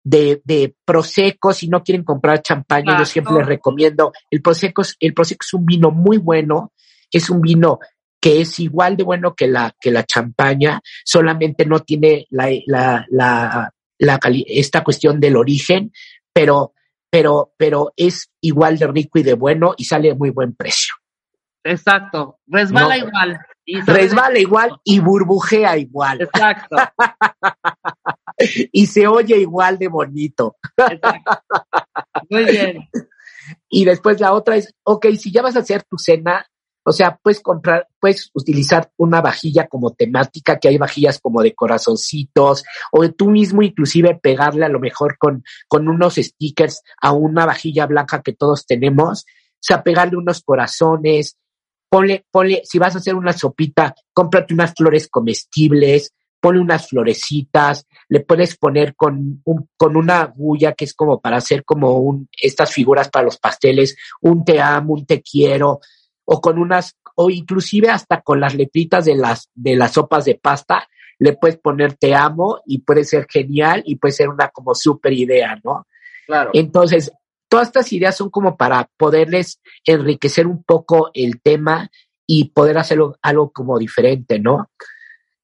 de, 0.02 0.40
de 0.42 0.74
Prosecco, 0.82 1.52
si 1.52 1.68
no 1.68 1.82
quieren 1.82 2.04
comprar 2.04 2.40
champaña, 2.40 2.98
yo 2.98 3.04
siempre 3.04 3.34
les 3.34 3.46
recomiendo, 3.46 4.14
el 4.30 4.40
Prosecco, 4.40 4.80
el 4.98 5.12
Prosecco 5.12 5.44
es 5.44 5.52
un 5.52 5.66
vino 5.66 5.90
muy 5.90 6.16
bueno, 6.16 6.72
es 7.10 7.28
un 7.28 7.42
vino 7.42 7.80
que 8.18 8.40
es 8.40 8.58
igual 8.60 8.96
de 8.96 9.04
bueno 9.04 9.34
que 9.34 9.46
la, 9.46 9.74
que 9.78 9.90
la 9.90 10.04
champaña, 10.04 10.80
solamente 11.04 11.66
no 11.66 11.80
tiene 11.80 12.26
la, 12.30 12.48
la, 12.64 13.04
la, 13.10 13.70
la 13.98 14.20
esta 14.46 14.82
cuestión 14.82 15.20
del 15.20 15.36
origen, 15.36 15.92
pero, 16.32 16.72
pero, 17.10 17.52
pero 17.58 17.92
es 17.94 18.30
igual 18.40 18.78
de 18.78 18.86
rico 18.86 19.18
y 19.18 19.22
de 19.22 19.34
bueno 19.34 19.74
y 19.76 19.84
sale 19.84 20.12
a 20.12 20.14
muy 20.14 20.30
buen 20.30 20.54
precio. 20.54 20.94
Exacto, 21.62 22.38
resbala 22.46 22.96
igual. 22.96 23.38
Resbala 23.86 24.38
igual 24.38 24.80
y 24.84 25.00
burbujea 25.00 25.76
igual. 25.76 26.22
Exacto. 26.22 26.76
y 28.72 28.86
se 28.86 29.06
oye 29.06 29.38
igual 29.38 29.78
de 29.78 29.88
bonito. 29.88 30.56
Exacto. 30.76 31.40
Muy 32.28 32.44
bien. 32.44 32.88
Y 33.68 33.84
después 33.84 34.20
la 34.20 34.32
otra 34.32 34.56
es, 34.56 34.74
ok, 34.84 35.06
si 35.18 35.32
ya 35.32 35.42
vas 35.42 35.56
a 35.56 35.60
hacer 35.60 35.82
tu 35.84 35.98
cena, 35.98 36.46
o 36.84 36.92
sea, 36.92 37.18
puedes 37.22 37.40
comprar, 37.40 37.86
puedes 38.00 38.30
utilizar 38.34 38.90
una 38.96 39.20
vajilla 39.20 39.68
como 39.68 39.92
temática, 39.92 40.58
que 40.58 40.68
hay 40.68 40.78
vajillas 40.78 41.20
como 41.20 41.42
de 41.42 41.54
corazoncitos, 41.54 42.64
o 42.90 43.08
tú 43.10 43.30
mismo 43.30 43.62
inclusive 43.62 44.18
pegarle 44.20 44.64
a 44.64 44.68
lo 44.68 44.80
mejor 44.80 45.16
con, 45.18 45.44
con 45.68 45.88
unos 45.88 46.16
stickers 46.16 46.82
a 47.00 47.12
una 47.12 47.46
vajilla 47.46 47.86
blanca 47.86 48.22
que 48.22 48.32
todos 48.32 48.66
tenemos, 48.66 49.24
o 49.24 49.64
sea, 49.64 49.84
pegarle 49.84 50.16
unos 50.16 50.42
corazones, 50.42 51.38
ponle, 51.92 52.24
ponle, 52.30 52.62
si 52.64 52.78
vas 52.78 52.94
a 52.94 52.98
hacer 53.00 53.14
una 53.14 53.34
sopita, 53.34 53.94
cómprate 54.14 54.54
unas 54.54 54.72
flores 54.74 55.08
comestibles, 55.08 56.14
ponle 56.40 56.58
unas 56.58 56.88
florecitas, 56.88 57.86
le 58.08 58.20
puedes 58.20 58.56
poner 58.56 58.96
con, 58.96 59.42
un, 59.44 59.68
con 59.76 59.98
una 59.98 60.22
agulla 60.22 60.72
que 60.72 60.86
es 60.86 60.94
como 60.94 61.20
para 61.20 61.36
hacer 61.36 61.66
como 61.66 61.98
un, 61.98 62.30
estas 62.40 62.72
figuras 62.72 63.10
para 63.10 63.26
los 63.26 63.36
pasteles, 63.36 63.94
un 64.22 64.42
te 64.42 64.58
amo, 64.58 64.94
un 64.94 65.04
te 65.04 65.20
quiero, 65.20 65.80
o 66.24 66.40
con 66.40 66.58
unas, 66.58 66.96
o 67.14 67.28
inclusive 67.28 67.90
hasta 67.90 68.22
con 68.22 68.40
las 68.40 68.54
letritas 68.54 69.04
de 69.04 69.14
las, 69.14 69.50
de 69.54 69.76
las 69.76 69.92
sopas 69.92 70.24
de 70.24 70.36
pasta, 70.36 70.88
le 71.18 71.34
puedes 71.34 71.58
poner 71.58 71.92
te 71.98 72.14
amo 72.14 72.62
y 72.64 72.78
puede 72.78 73.04
ser 73.04 73.26
genial 73.28 73.82
y 73.84 73.96
puede 73.96 74.12
ser 74.12 74.30
una 74.30 74.48
como 74.48 74.74
súper 74.74 75.12
idea, 75.12 75.60
¿no? 75.62 75.86
Claro. 76.24 76.52
Entonces, 76.54 77.12
todas 77.52 77.68
estas 77.68 77.92
ideas 77.92 78.16
son 78.16 78.30
como 78.30 78.56
para 78.56 78.88
poderles 78.96 79.60
enriquecer 79.84 80.46
un 80.46 80.62
poco 80.64 81.10
el 81.12 81.42
tema 81.42 81.90
y 82.26 82.48
poder 82.48 82.78
hacerlo 82.78 83.18
algo 83.20 83.52
como 83.52 83.78
diferente, 83.78 84.38
¿no? 84.38 84.70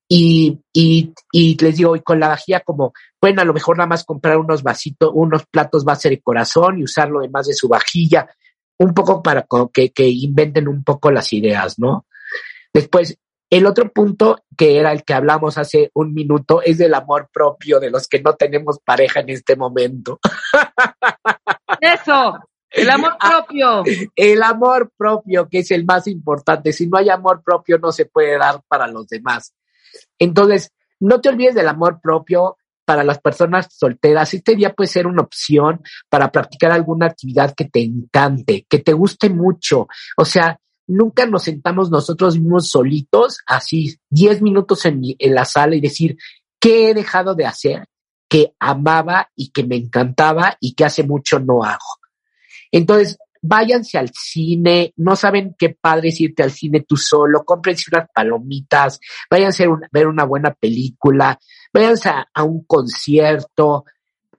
Y, 0.08 0.58
y, 0.72 1.12
y 1.30 1.62
les 1.62 1.76
digo, 1.76 1.94
y 1.96 2.00
con 2.00 2.18
la 2.18 2.28
vajilla 2.28 2.60
como, 2.60 2.94
pueden 3.20 3.38
a 3.40 3.44
lo 3.44 3.52
mejor 3.52 3.76
nada 3.76 3.88
más 3.88 4.06
comprar 4.06 4.38
unos 4.38 4.62
vasitos, 4.62 5.10
unos 5.12 5.44
platos 5.48 5.84
base 5.84 6.08
de 6.08 6.22
corazón 6.22 6.78
y 6.78 6.84
usarlo 6.84 7.18
además 7.18 7.46
de 7.46 7.52
su 7.52 7.68
vajilla, 7.68 8.26
un 8.78 8.94
poco 8.94 9.22
para 9.22 9.46
que, 9.70 9.90
que 9.90 10.08
inventen 10.08 10.66
un 10.66 10.84
poco 10.84 11.10
las 11.10 11.30
ideas, 11.34 11.78
¿no? 11.78 12.06
Después, 12.72 13.18
el 13.50 13.66
otro 13.66 13.92
punto 13.92 14.44
que 14.56 14.78
era 14.78 14.92
el 14.92 15.04
que 15.04 15.12
hablamos 15.12 15.58
hace 15.58 15.90
un 15.92 16.14
minuto 16.14 16.62
es 16.62 16.78
del 16.78 16.94
amor 16.94 17.28
propio 17.30 17.80
de 17.80 17.90
los 17.90 18.08
que 18.08 18.22
no 18.22 18.32
tenemos 18.32 18.78
pareja 18.82 19.20
en 19.20 19.28
este 19.28 19.56
momento. 19.56 20.18
Eso, 21.80 22.38
el 22.70 22.90
amor 22.90 23.16
ah, 23.20 23.44
propio. 23.46 23.82
El 24.14 24.42
amor 24.42 24.92
propio, 24.96 25.48
que 25.48 25.60
es 25.60 25.70
el 25.70 25.84
más 25.84 26.06
importante. 26.06 26.72
Si 26.72 26.86
no 26.86 26.98
hay 26.98 27.08
amor 27.08 27.42
propio, 27.42 27.78
no 27.78 27.92
se 27.92 28.06
puede 28.06 28.38
dar 28.38 28.62
para 28.68 28.86
los 28.86 29.08
demás. 29.08 29.54
Entonces, 30.18 30.72
no 31.00 31.20
te 31.20 31.28
olvides 31.28 31.54
del 31.54 31.68
amor 31.68 32.00
propio 32.02 32.56
para 32.84 33.04
las 33.04 33.20
personas 33.20 33.68
solteras. 33.70 34.32
Este 34.34 34.56
día 34.56 34.72
puede 34.74 34.88
ser 34.88 35.06
una 35.06 35.22
opción 35.22 35.82
para 36.08 36.30
practicar 36.30 36.72
alguna 36.72 37.06
actividad 37.06 37.54
que 37.54 37.66
te 37.66 37.82
encante, 37.82 38.66
que 38.68 38.78
te 38.78 38.92
guste 38.92 39.30
mucho. 39.30 39.88
O 40.16 40.24
sea, 40.24 40.58
nunca 40.86 41.26
nos 41.26 41.44
sentamos 41.44 41.90
nosotros 41.90 42.38
mismos 42.38 42.70
solitos, 42.70 43.38
así 43.46 43.98
10 44.10 44.42
minutos 44.42 44.84
en, 44.86 45.02
en 45.18 45.34
la 45.34 45.44
sala 45.44 45.76
y 45.76 45.80
decir, 45.80 46.16
¿qué 46.58 46.90
he 46.90 46.94
dejado 46.94 47.34
de 47.34 47.46
hacer? 47.46 47.86
Que 48.28 48.54
amaba 48.58 49.30
y 49.34 49.50
que 49.50 49.64
me 49.64 49.76
encantaba 49.76 50.56
y 50.60 50.74
que 50.74 50.84
hace 50.84 51.02
mucho 51.02 51.38
no 51.38 51.64
hago. 51.64 51.98
Entonces, 52.70 53.18
váyanse 53.40 53.98
al 53.98 54.10
cine, 54.12 54.92
no 54.96 55.16
saben 55.16 55.54
qué 55.58 55.70
padre 55.70 56.08
es 56.08 56.20
irte 56.20 56.42
al 56.42 56.50
cine 56.50 56.84
tú 56.86 56.96
solo, 56.96 57.44
cómprense 57.44 57.84
unas 57.92 58.08
palomitas, 58.12 59.00
váyanse 59.30 59.64
a 59.64 59.68
ver 59.90 60.06
una 60.06 60.24
buena 60.24 60.52
película, 60.52 61.38
váyanse 61.72 62.10
a, 62.10 62.42
un 62.42 62.64
concierto, 62.64 63.84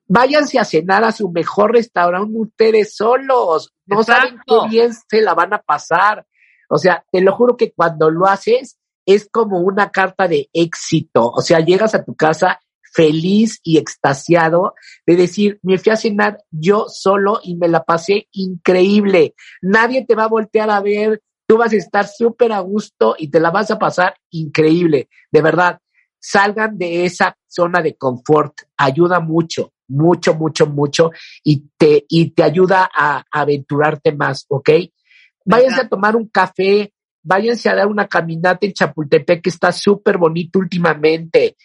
váyanse 0.08 0.60
a 0.60 0.66
cenar 0.66 1.04
a 1.04 1.12
su 1.12 1.32
mejor 1.32 1.74
restaurante 1.74 2.38
ustedes 2.38 2.96
solos, 2.96 3.74
no 3.86 4.04
saben 4.04 4.40
qué 4.46 4.56
bien 4.70 4.92
se 4.94 5.22
la 5.22 5.34
van 5.34 5.54
a 5.54 5.62
pasar. 5.62 6.26
O 6.70 6.78
sea, 6.78 7.04
te 7.12 7.22
lo 7.22 7.36
juro 7.36 7.58
que 7.58 7.72
cuando 7.72 8.12
lo 8.12 8.28
haces 8.28 8.78
es 9.06 9.28
como 9.32 9.60
una 9.60 9.90
carta 9.90 10.28
de 10.28 10.50
éxito, 10.54 11.28
o 11.30 11.42
sea, 11.42 11.60
llegas 11.62 11.96
a 11.96 12.04
tu 12.04 12.16
casa 12.16 12.60
feliz 12.94 13.60
y 13.64 13.78
extasiado 13.78 14.74
de 15.06 15.16
decir, 15.16 15.60
me 15.62 15.78
fui 15.78 15.92
a 15.92 15.98
cenar 15.98 16.44
yo 16.52 16.86
solo 16.88 17.40
y 17.44 17.56
me 17.56 17.68
la 17.68 17.84
pasé 17.84 18.28
increíble. 18.32 19.36
Nadie 19.62 20.06
te 20.06 20.16
va 20.16 20.26
a 20.26 20.30
voltear 20.30 20.70
a 20.70 20.82
ver, 20.82 21.22
tú 21.48 21.58
vas 21.58 21.74
a 21.74 21.78
estar 21.78 22.08
súper 22.08 22.52
a 22.52 22.60
gusto 22.60 23.16
y 23.18 23.30
te 23.30 23.40
la 23.40 23.52
vas 23.52 23.72
a 23.72 23.80
pasar 23.80 24.16
increíble. 24.32 25.10
De 25.32 25.42
verdad, 25.42 25.80
salgan 26.20 26.78
de 26.78 27.06
esa 27.06 27.38
zona 27.48 27.82
de 27.82 27.96
confort, 27.96 28.54
ayuda 28.78 29.20
mucho, 29.20 29.74
mucho, 29.88 30.36
mucho, 30.36 30.68
mucho 30.68 31.12
y 31.44 31.70
te, 31.78 32.06
y 32.08 32.32
te 32.32 32.44
ayuda 32.44 32.90
a, 32.94 33.24
aventurarte 33.32 34.12
más, 34.12 34.46
¿ok? 34.50 34.70
Váyanse 35.46 35.82
a 35.82 35.90
tomar 35.90 36.16
un 36.16 36.28
café, 36.28 36.94
váyanse 37.24 37.70
a 37.70 37.76
dar 37.76 37.88
una 37.88 38.08
caminata 38.08 38.66
en 38.66 38.74
Chapultepec 38.74 39.42
que 39.42 39.50
está 39.50 39.72
súper 39.72 40.18
bonito 40.18 40.60
últimamente 40.60 41.56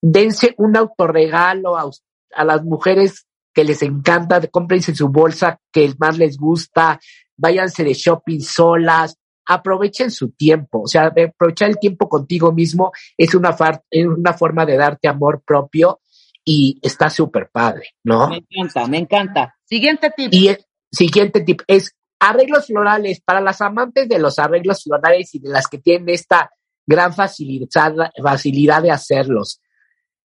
dense 0.00 0.54
un 0.58 0.76
autorregalo 0.76 1.76
a, 1.76 1.90
a 2.34 2.44
las 2.44 2.64
mujeres 2.64 3.26
que 3.52 3.64
les 3.64 3.82
encanta, 3.82 4.40
cómprense 4.48 4.94
su 4.94 5.08
bolsa 5.08 5.60
que 5.72 5.92
más 5.98 6.18
les 6.18 6.36
gusta, 6.36 7.00
váyanse 7.36 7.84
de 7.84 7.94
shopping 7.94 8.40
solas, 8.40 9.16
aprovechen 9.46 10.10
su 10.10 10.30
tiempo, 10.30 10.82
o 10.82 10.86
sea, 10.86 11.06
aprovechar 11.06 11.70
el 11.70 11.78
tiempo 11.78 12.08
contigo 12.08 12.52
mismo 12.52 12.92
es 13.16 13.34
una, 13.34 13.56
es 13.90 14.06
una 14.06 14.34
forma 14.34 14.66
de 14.66 14.76
darte 14.76 15.08
amor 15.08 15.42
propio 15.44 16.00
y 16.44 16.78
está 16.82 17.10
súper 17.10 17.48
padre, 17.50 17.94
¿no? 18.04 18.28
Me 18.28 18.36
encanta, 18.36 18.86
me 18.86 18.98
encanta. 18.98 19.54
Siguiente 19.64 20.12
tip. 20.16 20.32
Y 20.32 20.48
el 20.48 20.58
siguiente 20.90 21.40
tip 21.40 21.62
es 21.66 21.94
arreglos 22.20 22.66
florales 22.66 23.20
para 23.20 23.40
las 23.40 23.60
amantes 23.60 24.08
de 24.08 24.18
los 24.18 24.38
arreglos 24.38 24.82
florales 24.82 25.34
y 25.34 25.40
de 25.40 25.50
las 25.50 25.66
que 25.66 25.78
tienen 25.78 26.08
esta 26.10 26.50
gran 26.86 27.14
facilidad, 27.14 28.12
facilidad 28.22 28.82
de 28.82 28.90
hacerlos. 28.90 29.60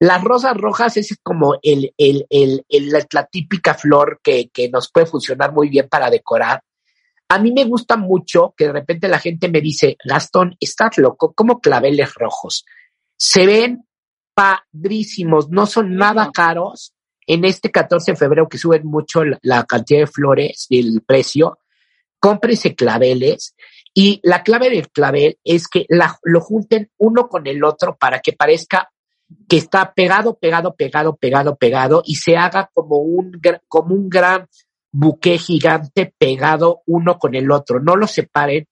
Las 0.04 0.22
rosas 0.22 0.58
rojas 0.58 0.98
es 0.98 1.18
como 1.24 1.56
el, 1.62 1.94
el, 1.98 2.26
el, 2.30 2.66
la 2.90 3.26
típica 3.26 3.74
flor 3.74 4.20
que, 4.22 4.50
que 4.50 4.68
nos 4.68 4.92
puede 4.92 5.06
funcionar 5.06 5.54
muy 5.54 5.70
bien 5.70 5.88
para 5.88 6.10
decorar. 6.10 6.62
A 7.30 7.40
mí 7.40 7.54
me 7.54 7.64
gusta 7.64 7.96
mucho 7.96 8.54
que 8.58 8.66
de 8.66 8.74
repente 8.74 9.08
la 9.08 9.20
gente 9.20 9.48
me 9.48 9.62
dice, 9.62 9.96
Gastón, 10.04 10.58
estás 10.60 10.98
loco, 10.98 11.32
como 11.32 11.62
claveles 11.62 12.16
rojos. 12.16 12.66
Se 13.16 13.46
ven 13.46 13.88
padrísimos, 14.34 15.50
no 15.50 15.66
son 15.68 15.96
nada 15.96 16.32
caros. 16.34 16.94
En 17.26 17.46
este 17.46 17.72
14 17.72 18.12
de 18.12 18.18
febrero 18.18 18.50
que 18.50 18.58
suben 18.58 18.86
mucho 18.86 19.22
la, 19.24 19.64
cantidad 19.64 20.02
de 20.02 20.08
flores 20.08 20.66
y 20.68 20.80
el 20.82 21.02
precio, 21.02 21.60
cómprese 22.20 22.76
claveles 22.76 23.56
y 23.94 24.20
la 24.22 24.44
clave 24.44 24.70
del 24.70 24.90
clavel 24.90 25.40
es 25.46 25.70
que 25.70 25.86
la, 25.88 26.20
lo 26.24 26.42
junten 26.42 26.92
uno 26.98 27.30
con 27.30 27.48
el 27.48 27.64
otro 27.64 27.96
para 27.96 28.20
que 28.20 28.34
parezca 28.34 28.90
que 29.48 29.58
está 29.58 29.94
pegado, 29.94 30.38
pegado, 30.38 30.76
pegado, 30.76 31.16
pegado, 31.16 31.56
pegado 31.56 32.04
y 32.06 32.16
se 32.16 32.38
haga 32.38 32.70
como 32.74 32.98
un, 32.98 33.40
como 33.68 33.96
un 33.96 34.10
gran 34.10 34.48
buque 34.92 35.38
gigante 35.38 36.14
pegado 36.18 36.82
uno 36.86 37.18
con 37.18 37.36
el 37.36 37.52
otro. 37.52 37.80
No 37.80 37.96
los 37.96 38.12
separen, 38.12 38.68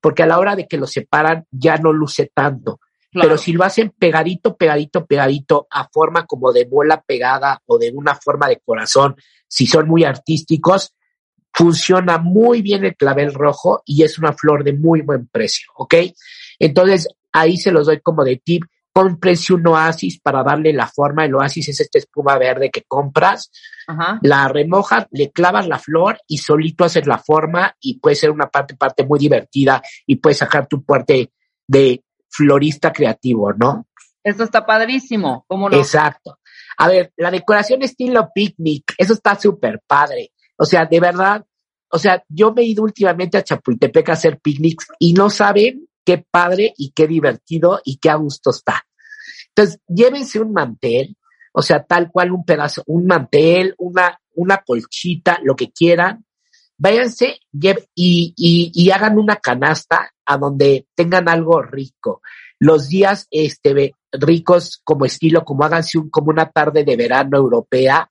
porque 0.00 0.22
a 0.22 0.26
la 0.26 0.38
hora 0.38 0.56
de 0.56 0.66
que 0.66 0.76
los 0.76 0.90
separan 0.90 1.46
ya 1.50 1.76
no 1.76 1.92
luce 1.92 2.30
tanto. 2.32 2.80
Pero 3.12 3.36
si 3.36 3.52
lo 3.52 3.62
hacen 3.62 3.90
pegadito, 3.90 4.56
pegadito, 4.56 5.04
pegadito, 5.04 5.66
a 5.70 5.86
forma 5.92 6.24
como 6.24 6.50
de 6.50 6.64
bola 6.64 7.02
pegada 7.02 7.60
o 7.66 7.76
de 7.76 7.92
una 7.94 8.14
forma 8.14 8.48
de 8.48 8.58
corazón, 8.64 9.16
si 9.46 9.66
son 9.66 9.86
muy 9.86 10.02
artísticos, 10.02 10.94
funciona 11.52 12.16
muy 12.16 12.62
bien 12.62 12.84
el 12.84 12.96
clavel 12.96 13.34
rojo 13.34 13.82
y 13.84 14.02
es 14.02 14.18
una 14.18 14.32
flor 14.32 14.64
de 14.64 14.72
muy 14.72 15.02
buen 15.02 15.26
precio, 15.26 15.70
¿ok? 15.76 15.94
Entonces, 16.58 17.06
ahí 17.32 17.58
se 17.58 17.70
los 17.70 17.86
doy 17.86 18.00
como 18.00 18.24
de 18.24 18.36
tip. 18.36 18.64
Cómprense 18.92 19.54
un 19.54 19.66
oasis 19.66 20.20
para 20.20 20.42
darle 20.42 20.72
la 20.72 20.86
forma. 20.86 21.24
El 21.24 21.34
oasis 21.34 21.70
es 21.70 21.80
esta 21.80 21.98
espuma 21.98 22.36
verde 22.38 22.70
que 22.70 22.82
compras, 22.82 23.50
la 24.20 24.48
remojas, 24.48 25.06
le 25.10 25.30
clavas 25.30 25.66
la 25.66 25.78
flor 25.78 26.18
y 26.28 26.38
solito 26.38 26.84
haces 26.84 27.06
la 27.06 27.18
forma 27.18 27.74
y 27.80 27.98
puede 27.98 28.16
ser 28.16 28.30
una 28.30 28.48
parte, 28.48 28.76
parte 28.76 29.04
muy 29.04 29.18
divertida 29.18 29.82
y 30.06 30.16
puedes 30.16 30.38
sacar 30.38 30.66
tu 30.66 30.84
parte 30.84 31.32
de 31.66 32.04
florista 32.28 32.92
creativo, 32.92 33.52
¿no? 33.52 33.86
Eso 34.22 34.44
está 34.44 34.64
padrísimo, 34.64 35.44
¿cómo 35.48 35.68
no? 35.68 35.76
Exacto. 35.76 36.38
A 36.78 36.88
ver, 36.88 37.12
la 37.16 37.30
decoración 37.30 37.82
estilo 37.82 38.30
picnic, 38.34 38.94
eso 38.96 39.14
está 39.14 39.38
súper 39.38 39.80
padre. 39.86 40.32
O 40.56 40.64
sea, 40.64 40.86
de 40.86 41.00
verdad, 41.00 41.44
o 41.90 41.98
sea, 41.98 42.22
yo 42.28 42.52
me 42.52 42.62
he 42.62 42.66
ido 42.66 42.82
últimamente 42.84 43.36
a 43.36 43.42
Chapultepec 43.42 44.08
a 44.08 44.12
hacer 44.12 44.38
picnics 44.40 44.86
y 44.98 45.12
no 45.12 45.28
saben 45.28 45.88
qué 46.04 46.24
padre 46.30 46.72
y 46.76 46.92
qué 46.92 47.06
divertido 47.06 47.80
y 47.84 47.98
qué 47.98 48.10
a 48.10 48.16
gusto 48.16 48.50
está. 48.50 48.84
Entonces, 49.48 49.80
llévense 49.86 50.40
un 50.40 50.52
mantel, 50.52 51.16
o 51.52 51.62
sea, 51.62 51.84
tal 51.84 52.10
cual 52.10 52.32
un 52.32 52.44
pedazo, 52.44 52.82
un 52.86 53.06
mantel, 53.06 53.74
una, 53.78 54.18
una 54.34 54.58
colchita, 54.58 55.38
lo 55.42 55.54
que 55.54 55.70
quieran. 55.70 56.24
Váyanse 56.78 57.38
y, 57.52 58.34
y, 58.36 58.72
y 58.74 58.90
hagan 58.90 59.18
una 59.18 59.36
canasta 59.36 60.10
a 60.24 60.36
donde 60.36 60.86
tengan 60.94 61.28
algo 61.28 61.62
rico. 61.62 62.22
Los 62.58 62.88
días 62.88 63.26
este, 63.30 63.94
ricos 64.12 64.80
como 64.82 65.04
estilo, 65.04 65.44
como 65.44 65.64
háganse 65.64 65.98
un, 65.98 66.10
como 66.10 66.30
una 66.30 66.50
tarde 66.50 66.84
de 66.84 66.96
verano 66.96 67.36
europea 67.36 68.10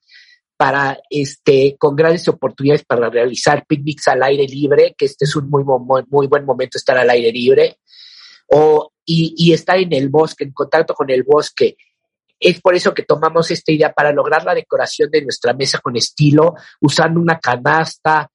para 0.61 1.01
este, 1.09 1.75
con 1.79 1.95
grandes 1.95 2.27
oportunidades 2.27 2.85
para 2.85 3.09
realizar 3.09 3.65
picnics 3.65 4.07
al 4.09 4.21
aire 4.21 4.45
libre, 4.45 4.93
que 4.95 5.05
este 5.05 5.25
es 5.25 5.35
un 5.35 5.49
muy, 5.49 5.63
muy, 5.63 6.03
muy 6.07 6.27
buen 6.27 6.45
momento 6.45 6.77
estar 6.77 6.95
al 6.99 7.09
aire 7.09 7.31
libre, 7.31 7.79
o, 8.45 8.91
y, 9.03 9.33
y 9.35 9.53
estar 9.53 9.79
en 9.79 9.91
el 9.91 10.09
bosque, 10.09 10.43
en 10.43 10.51
contacto 10.51 10.93
con 10.93 11.09
el 11.09 11.23
bosque. 11.23 11.77
Es 12.39 12.61
por 12.61 12.75
eso 12.75 12.93
que 12.93 13.01
tomamos 13.01 13.49
esta 13.49 13.71
idea 13.71 13.91
para 13.91 14.11
lograr 14.11 14.43
la 14.45 14.53
decoración 14.53 15.09
de 15.09 15.23
nuestra 15.23 15.53
mesa 15.53 15.79
con 15.79 15.95
estilo, 15.95 16.53
usando 16.79 17.19
una 17.19 17.39
canasta, 17.39 18.29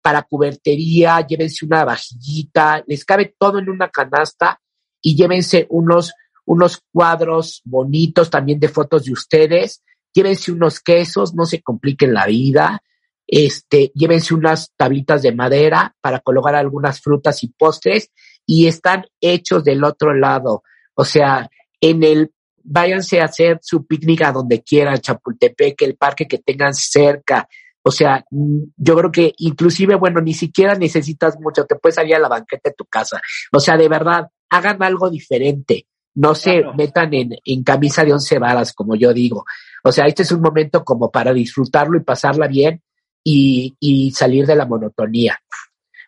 para 0.00 0.22
cubertería, 0.22 1.26
llévense 1.26 1.64
una 1.66 1.84
vajillita, 1.84 2.84
les 2.86 3.04
cabe 3.04 3.34
todo 3.36 3.58
en 3.58 3.68
una 3.68 3.88
canasta 3.88 4.60
y 5.00 5.16
llévense 5.16 5.66
unos, 5.68 6.12
unos 6.44 6.80
cuadros 6.92 7.60
bonitos 7.64 8.30
también 8.30 8.60
de 8.60 8.68
fotos 8.68 9.06
de 9.06 9.12
ustedes, 9.14 9.82
llévense 10.12 10.52
unos 10.52 10.80
quesos, 10.80 11.34
no 11.34 11.44
se 11.46 11.62
compliquen 11.62 12.14
la 12.14 12.26
vida, 12.26 12.82
este, 13.26 13.92
llévense 13.94 14.34
unas 14.34 14.72
tablitas 14.76 15.22
de 15.22 15.32
madera 15.32 15.94
para 16.00 16.20
colocar 16.20 16.54
algunas 16.54 17.00
frutas 17.00 17.42
y 17.42 17.48
postres 17.48 18.10
y 18.44 18.66
están 18.66 19.06
hechos 19.20 19.64
del 19.64 19.84
otro 19.84 20.14
lado. 20.14 20.62
O 20.94 21.04
sea, 21.04 21.48
en 21.80 22.02
el, 22.02 22.32
váyanse 22.62 23.20
a 23.20 23.24
hacer 23.24 23.58
su 23.62 23.86
picnic 23.86 24.22
a 24.22 24.32
donde 24.32 24.62
quieran, 24.62 24.98
Chapultepec, 24.98 25.80
el 25.82 25.96
parque 25.96 26.28
que 26.28 26.38
tengan 26.38 26.74
cerca, 26.74 27.48
o 27.82 27.90
sea, 27.90 28.24
mm, 28.30 28.58
yo 28.76 28.96
creo 28.96 29.10
que 29.10 29.32
inclusive, 29.38 29.96
bueno, 29.96 30.20
ni 30.20 30.34
siquiera 30.34 30.74
necesitas 30.74 31.38
mucho, 31.40 31.64
te 31.64 31.76
puedes 31.76 31.96
salir 31.96 32.14
a 32.14 32.20
la 32.20 32.28
banqueta 32.28 32.70
de 32.70 32.74
tu 32.74 32.84
casa. 32.84 33.20
O 33.52 33.60
sea, 33.60 33.76
de 33.76 33.88
verdad, 33.88 34.28
hagan 34.50 34.82
algo 34.82 35.10
diferente. 35.10 35.86
No 36.14 36.34
se 36.34 36.62
metan 36.76 37.12
en, 37.14 37.30
en 37.44 37.64
camisa 37.64 38.04
de 38.04 38.12
once 38.12 38.38
varas, 38.38 38.72
como 38.72 38.94
yo 38.94 39.12
digo. 39.12 39.44
O 39.82 39.92
sea, 39.92 40.06
este 40.06 40.22
es 40.22 40.32
un 40.32 40.40
momento 40.40 40.84
como 40.84 41.10
para 41.10 41.32
disfrutarlo 41.32 41.98
y 41.98 42.04
pasarla 42.04 42.46
bien 42.46 42.82
y, 43.24 43.74
y 43.80 44.10
salir 44.12 44.46
de 44.46 44.56
la 44.56 44.66
monotonía. 44.66 45.38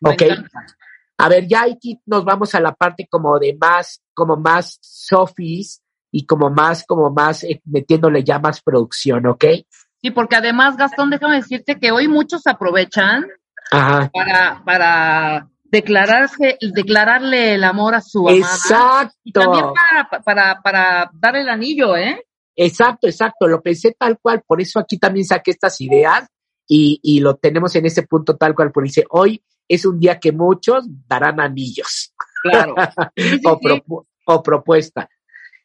ok. 0.03 0.23
A 1.17 1.29
ver, 1.29 1.47
ya 1.47 1.63
aquí 1.63 2.01
nos 2.07 2.25
vamos 2.25 2.55
a 2.55 2.61
la 2.61 2.75
parte 2.75 3.07
como 3.09 3.39
de 3.39 3.57
más, 3.61 4.03
como 4.15 4.37
más 4.37 4.79
sofis 4.81 5.81
y 6.11 6.27
como 6.27 6.51
más, 6.51 6.85
como 6.87 7.11
más, 7.11 7.45
eh, 7.45 7.63
metiéndole 7.65 8.25
ya 8.25 8.39
más 8.39 8.61
producción, 8.61 9.27
¿ok? 9.27 9.45
Sí, 10.03 10.11
porque 10.11 10.37
además, 10.37 10.77
Gastón, 10.77 11.11
déjame 11.11 11.37
decirte 11.37 11.79
que 11.79 11.93
hoy 11.93 12.09
muchos 12.09 12.47
aprovechan 12.47 13.27
para, 13.71 14.63
para 14.65 15.49
declararse, 15.65 16.59
declararle 16.61 17.55
el 17.55 17.65
amor 17.65 17.95
a 17.95 18.01
su 18.01 18.29
amada. 18.29 18.55
Exacto. 18.55 19.17
Y 19.25 19.33
también 19.33 19.65
para, 19.73 20.23
para, 20.23 20.63
para 20.63 21.11
dar 21.15 21.37
el 21.37 21.49
anillo, 21.49 21.97
¿eh? 21.97 22.25
Exacto, 22.57 23.07
exacto. 23.07 23.47
Lo 23.49 23.63
pensé 23.63 23.95
tal 23.99 24.19
cual, 24.21 24.43
por 24.47 24.61
eso 24.61 24.79
aquí 24.79 24.99
también 24.99 25.27
saqué 25.27 25.51
estas 25.51 25.81
ideas 25.81 26.29
y, 26.67 27.01
y 27.03 27.21
lo 27.21 27.37
tenemos 27.37 27.75
en 27.77 27.87
ese 27.87 28.05
punto 28.05 28.37
tal 28.37 28.55
cual, 28.55 28.73
porque 28.73 28.89
dice, 28.89 29.05
hoy 29.11 29.43
es 29.69 29.85
un 29.85 29.99
día 29.99 30.19
que 30.19 30.33
muchos 30.33 30.85
darán 31.07 31.41
anillos. 31.41 32.13
Claro. 32.43 32.75
o, 33.45 34.07
o 34.27 34.43
propuesta. 34.43 35.09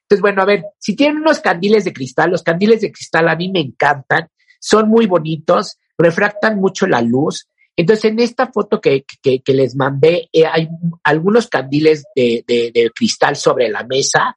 Entonces, 0.04 0.21
bueno, 0.21 0.41
a 0.41 0.45
ver, 0.45 0.63
si 0.80 0.95
tienen 0.95 1.17
unos 1.17 1.39
candiles 1.39 1.86
de 1.86 1.93
cristal, 1.93 2.32
los 2.32 2.41
candiles 2.41 2.82
de 2.82 2.91
cristal 2.91 3.30
a 3.30 3.36
mí 3.36 3.52
me 3.52 3.60
encantan, 3.60 4.28
son 4.60 4.89
muy 4.89 5.06
bonitos, 5.06 5.78
refractan 5.99 6.60
mucho 6.60 6.88
la 6.88 7.02
luz. 7.02 7.47
Entonces, 7.75 8.06
en 8.06 8.19
esta 8.19 8.47
foto 8.47 8.82
que, 8.82 9.06
que, 9.21 9.41
que 9.41 9.54
les 9.54 9.75
mandé, 9.75 10.28
eh, 10.34 10.45
hay 10.45 10.67
algunos 11.04 11.47
candiles 11.47 12.06
de, 12.15 12.43
de, 12.47 12.71
de, 12.73 12.89
cristal 12.89 13.36
sobre 13.36 13.69
la 13.69 13.84
mesa, 13.84 14.36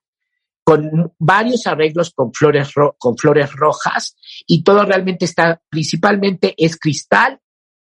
con 0.65 1.13
varios 1.19 1.67
arreglos 1.67 2.13
con 2.15 2.33
flores, 2.33 2.71
con 2.99 3.17
flores 3.17 3.53
rojas, 3.53 4.17
y 4.47 4.63
todo 4.63 4.85
realmente 4.85 5.25
está, 5.25 5.61
principalmente 5.69 6.55
es 6.57 6.77
cristal, 6.77 7.41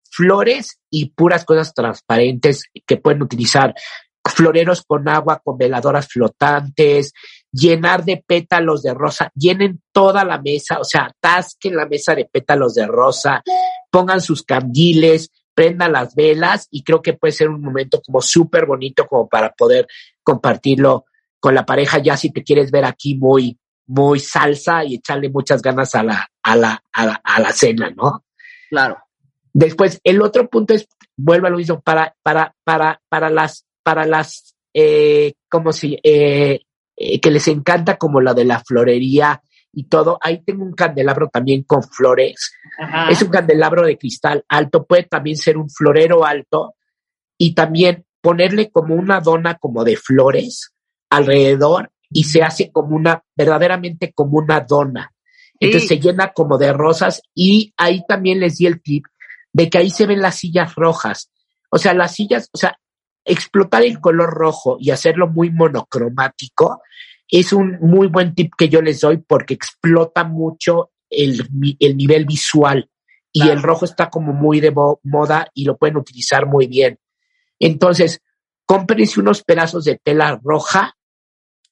flores 0.10 0.80
y 0.90 1.10
puras 1.10 1.46
cosas 1.46 1.74
transparentes 1.74 2.64
que 2.86 2.98
pueden 2.98 3.22
utilizar. 3.22 3.74
Floreros 4.26 4.84
con 4.84 5.08
agua, 5.08 5.42
con 5.44 5.58
veladoras 5.58 6.08
flotantes, 6.08 7.14
llenar 7.52 8.06
de 8.06 8.24
pétalos 8.26 8.84
de 8.84 8.94
rosa, 8.94 9.32
llenen 9.34 9.82
toda 9.92 10.24
la 10.24 10.40
mesa, 10.40 10.80
o 10.80 10.84
sea, 10.84 11.06
atasquen 11.06 11.76
la 11.76 11.88
mesa 11.88 12.16
de 12.16 12.26
pétalos 12.26 12.76
de 12.76 12.86
rosa, 12.86 13.42
pongan 13.90 14.22
sus 14.22 14.44
candiles, 14.44 15.32
prendan 15.54 15.94
las 15.94 16.16
velas 16.16 16.68
y 16.72 16.84
creo 16.84 17.02
que 17.02 17.14
puede 17.14 17.32
ser 17.32 17.50
un 17.50 17.62
momento 17.62 18.02
como 18.06 18.22
súper 18.22 18.66
bonito 18.66 19.06
como 19.08 19.28
para 19.28 19.52
poder 19.52 19.88
compartirlo 20.24 21.06
con 21.40 21.56
la 21.56 21.66
pareja 21.66 22.00
ya 22.00 22.18
si 22.18 22.32
te 22.32 22.44
quieres 22.44 22.72
ver 22.72 22.86
aquí 22.86 23.16
muy, 23.16 23.58
muy 23.88 24.20
salsa 24.20 24.84
y 24.84 24.96
echarle 24.96 25.30
muchas 25.30 25.62
ganas 25.62 25.96
a 25.96 26.04
la, 26.04 26.28
a 26.44 26.56
la, 26.56 26.84
a 26.94 27.06
la, 27.06 27.22
a 27.24 27.40
la 27.40 27.52
cena, 27.52 27.90
¿no? 27.90 28.26
Claro. 28.70 28.98
Después, 29.52 30.00
el 30.04 30.22
otro 30.22 30.48
punto 30.48 30.74
es, 30.74 30.88
vuelvo 31.18 31.48
a 31.48 31.50
lo 31.50 31.58
mismo, 31.58 31.82
para, 31.82 32.16
para, 32.22 32.56
para, 32.64 33.02
para 33.10 33.30
las, 33.30 33.66
para 33.82 34.06
las, 34.06 34.56
eh, 34.74 35.34
como 35.50 35.74
si, 35.74 35.98
eh, 36.04 36.62
eh, 36.96 37.20
que 37.20 37.32
les 37.32 37.48
encanta 37.48 37.98
como 37.98 38.22
la 38.22 38.34
de 38.34 38.46
la 38.46 38.60
florería 38.60 39.42
y 39.74 39.86
todo. 39.86 40.20
Ahí 40.22 40.44
tengo 40.44 40.64
un 40.64 40.74
candelabro 40.74 41.30
también 41.30 41.64
con 41.64 41.82
flores. 41.82 42.54
Es 43.10 43.22
un 43.22 43.30
candelabro 43.30 43.86
de 43.86 43.98
cristal 43.98 44.46
alto, 44.48 44.86
puede 44.86 45.04
también 45.04 45.38
ser 45.38 45.58
un 45.58 45.70
florero 45.70 46.26
alto 46.26 46.76
y 47.38 47.54
también 47.56 48.06
ponerle 48.22 48.70
como 48.70 48.96
una 48.96 49.20
dona 49.20 49.56
como 49.56 49.84
de 49.84 49.96
flores 49.96 50.74
alrededor 51.10 51.92
y 52.12 52.24
se 52.24 52.42
hace 52.42 52.72
como 52.72 52.96
una, 52.96 53.24
verdaderamente 53.36 54.12
como 54.14 54.38
una 54.38 54.62
dona. 54.62 55.14
Entonces 55.60 55.90
se 55.90 56.00
llena 56.00 56.32
como 56.32 56.58
de 56.58 56.72
rosas 56.72 57.22
y 57.36 57.74
ahí 57.78 58.04
también 58.08 58.40
les 58.40 58.58
di 58.58 58.66
el 58.66 58.82
tip 58.82 59.06
de 59.52 59.70
que 59.70 59.78
ahí 59.78 59.90
se 59.90 60.06
ven 60.06 60.22
las 60.22 60.36
sillas 60.36 60.76
rojas. 60.76 61.32
O 61.70 61.78
sea, 61.78 61.94
las 61.94 62.16
sillas, 62.16 62.50
o 62.54 62.58
sea, 62.58 62.78
explotar 63.26 63.84
el 63.84 64.00
color 64.00 64.30
rojo 64.30 64.78
y 64.80 64.92
hacerlo 64.92 65.28
muy 65.28 65.52
monocromático 65.52 66.82
es 67.28 67.54
un 67.54 67.78
muy 67.82 68.08
buen 68.08 68.34
tip 68.34 68.54
que 68.58 68.70
yo 68.70 68.82
les 68.82 69.02
doy 69.02 69.18
porque 69.18 69.54
explota 69.54 70.24
mucho 70.24 70.92
el, 71.10 71.48
el 71.80 71.98
nivel 71.98 72.26
visual 72.26 72.90
y 73.32 73.50
el 73.50 73.62
rojo 73.62 73.86
está 73.86 74.10
como 74.10 74.34
muy 74.34 74.60
de 74.60 74.74
moda 75.04 75.48
y 75.54 75.66
lo 75.66 75.78
pueden 75.78 75.98
utilizar 75.98 76.48
muy 76.48 76.68
bien. 76.68 76.98
Entonces, 77.60 78.22
cómprense 78.66 79.20
unos 79.20 79.44
pedazos 79.44 79.86
de 79.86 80.00
tela 80.04 80.40
roja, 80.44 80.96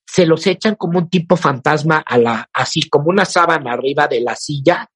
se 0.08 0.26
los 0.26 0.48
echan 0.48 0.76
como 0.76 1.00
un 1.00 1.10
tipo 1.10 1.36
fantasma 1.36 1.98
a 1.98 2.18
la, 2.18 2.50
así 2.54 2.90
como 2.90 3.10
una 3.10 3.26
sábana 3.26 3.74
arriba 3.74 4.08
de 4.08 4.22
la 4.22 4.36
silla 4.36 4.90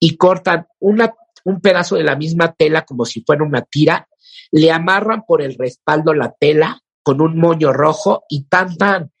y 0.00 0.16
cortan 0.16 0.66
una, 0.80 1.12
un 1.44 1.60
pedazo 1.60 1.96
de 1.96 2.04
la 2.04 2.16
misma 2.16 2.52
tela 2.52 2.82
como 2.82 3.04
si 3.04 3.22
fuera 3.22 3.44
una 3.44 3.62
tira 3.62 4.08
le 4.50 4.70
amarran 4.70 5.22
por 5.26 5.42
el 5.42 5.56
respaldo 5.58 6.14
la 6.14 6.32
tela 6.32 6.80
con 7.02 7.20
un 7.20 7.38
moño 7.38 7.72
rojo 7.72 8.24
y 8.28 8.44
tan 8.44 8.76
tan. 8.76 9.12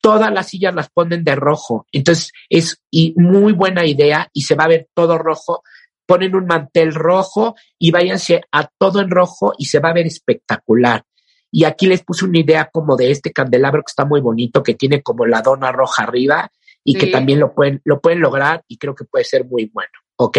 Todas 0.00 0.32
las 0.32 0.48
sillas 0.48 0.74
las 0.74 0.90
ponen 0.90 1.24
de 1.24 1.36
rojo. 1.36 1.86
Entonces 1.92 2.32
es 2.48 2.82
y 2.90 3.14
muy 3.16 3.52
buena 3.52 3.86
idea 3.86 4.28
y 4.32 4.42
se 4.42 4.54
va 4.54 4.64
a 4.64 4.68
ver 4.68 4.88
todo 4.94 5.18
rojo. 5.18 5.62
ponen 6.04 6.34
un 6.34 6.46
mantel 6.46 6.94
rojo 6.94 7.54
y 7.78 7.90
váyanse 7.90 8.42
a 8.50 8.68
todo 8.78 9.00
en 9.00 9.10
rojo 9.10 9.52
y 9.56 9.66
se 9.66 9.78
va 9.78 9.90
a 9.90 9.94
ver 9.94 10.06
espectacular. 10.06 11.04
Y 11.54 11.64
aquí 11.64 11.86
les 11.86 12.02
puse 12.02 12.24
una 12.24 12.38
idea 12.38 12.70
como 12.72 12.96
de 12.96 13.10
este 13.10 13.30
candelabro 13.30 13.82
que 13.82 13.90
está 13.90 14.06
muy 14.06 14.20
bonito, 14.20 14.62
que 14.62 14.74
tiene 14.74 15.02
como 15.02 15.26
la 15.26 15.42
dona 15.42 15.70
roja 15.70 16.04
arriba 16.04 16.50
y 16.82 16.94
que 16.94 17.08
también 17.08 17.38
lo 17.38 17.54
pueden, 17.54 17.80
lo 17.84 18.00
pueden 18.00 18.20
lograr 18.20 18.64
y 18.66 18.78
creo 18.78 18.94
que 18.94 19.04
puede 19.04 19.24
ser 19.24 19.44
muy 19.44 19.70
bueno. 19.72 19.90
¿Ok? 20.16 20.38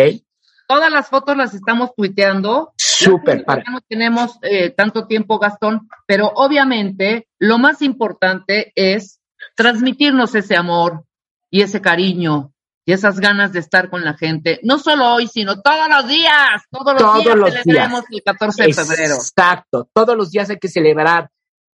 Todas 0.67 0.91
las 0.91 1.10
fotos 1.10 1.38
las 1.38 1.54
estamos 1.54 1.93
tuiteando. 1.95 2.73
Súper, 2.78 3.45
para. 3.45 3.63
No 3.71 3.80
tenemos 3.82 4.39
eh, 4.41 4.71
tanto 4.71 5.06
tiempo, 5.06 5.38
Gastón, 5.38 5.88
pero 6.08 6.32
obviamente 6.36 7.28
lo 7.38 7.60
más 7.60 7.82
importante 7.82 8.71
es 8.76 9.21
transmitirnos 9.56 10.34
ese 10.34 10.56
amor 10.56 11.06
y 11.52 11.62
ese 11.62 11.80
cariño 11.80 12.53
y 12.86 12.91
esas 12.91 13.19
ganas 13.19 13.54
de 13.54 13.60
estar 13.60 13.89
con 13.89 14.04
la 14.04 14.15
gente, 14.15 14.60
no 14.63 14.78
solo 14.78 15.13
hoy, 15.13 15.28
sino 15.28 15.62
todos 15.62 15.88
los 15.89 16.08
días, 16.08 16.63
todos 16.69 16.93
los 16.93 17.02
todos 17.02 17.24
días 17.24 17.36
los 17.36 17.54
celebremos 17.54 18.04
el 18.12 18.24
14 18.24 18.63
de 18.63 18.74
febrero. 18.74 19.15
Exacto, 19.15 19.89
todos 19.93 20.17
los 20.17 20.32
días 20.32 20.50
hay 20.50 20.58
que 20.58 20.67
celebrar. 20.67 21.30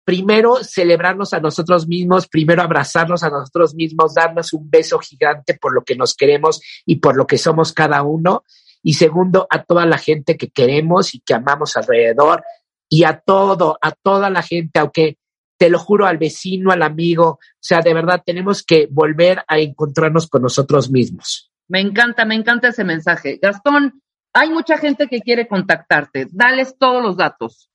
Primero, 0.03 0.63
celebrarnos 0.63 1.33
a 1.33 1.39
nosotros 1.39 1.87
mismos, 1.87 2.27
primero 2.27 2.61
abrazarnos 2.61 3.23
a 3.23 3.29
nosotros 3.29 3.75
mismos, 3.75 4.13
darnos 4.13 4.53
un 4.53 4.69
beso 4.69 4.99
gigante 4.99 5.57
por 5.59 5.73
lo 5.73 5.83
que 5.83 5.95
nos 5.95 6.13
queremos 6.13 6.61
y 6.85 6.97
por 6.97 7.17
lo 7.17 7.27
que 7.27 7.37
somos 7.37 7.73
cada 7.73 8.03
uno. 8.03 8.43
Y 8.81 8.93
segundo, 8.93 9.47
a 9.49 9.63
toda 9.63 9.85
la 9.85 9.97
gente 9.97 10.37
que 10.37 10.49
queremos 10.49 11.13
y 11.13 11.19
que 11.19 11.33
amamos 11.33 11.75
alrededor 11.75 12.43
y 12.89 13.03
a 13.03 13.19
todo, 13.19 13.77
a 13.81 13.91
toda 13.91 14.29
la 14.29 14.43
gente, 14.43 14.79
aunque 14.79 15.17
te 15.57 15.69
lo 15.69 15.79
juro, 15.79 16.05
al 16.05 16.17
vecino, 16.17 16.71
al 16.71 16.83
amigo. 16.83 17.27
O 17.29 17.39
sea, 17.59 17.81
de 17.81 17.93
verdad 17.93 18.21
tenemos 18.25 18.63
que 18.63 18.87
volver 18.89 19.43
a 19.47 19.59
encontrarnos 19.59 20.27
con 20.27 20.43
nosotros 20.43 20.89
mismos. 20.89 21.51
Me 21.67 21.81
encanta, 21.81 22.25
me 22.25 22.35
encanta 22.35 22.69
ese 22.69 22.83
mensaje. 22.83 23.39
Gastón, 23.41 24.01
hay 24.33 24.49
mucha 24.49 24.77
gente 24.77 25.07
que 25.07 25.21
quiere 25.21 25.47
contactarte. 25.47 26.27
Dales 26.31 26.75
todos 26.77 27.03
los 27.03 27.17
datos. 27.17 27.69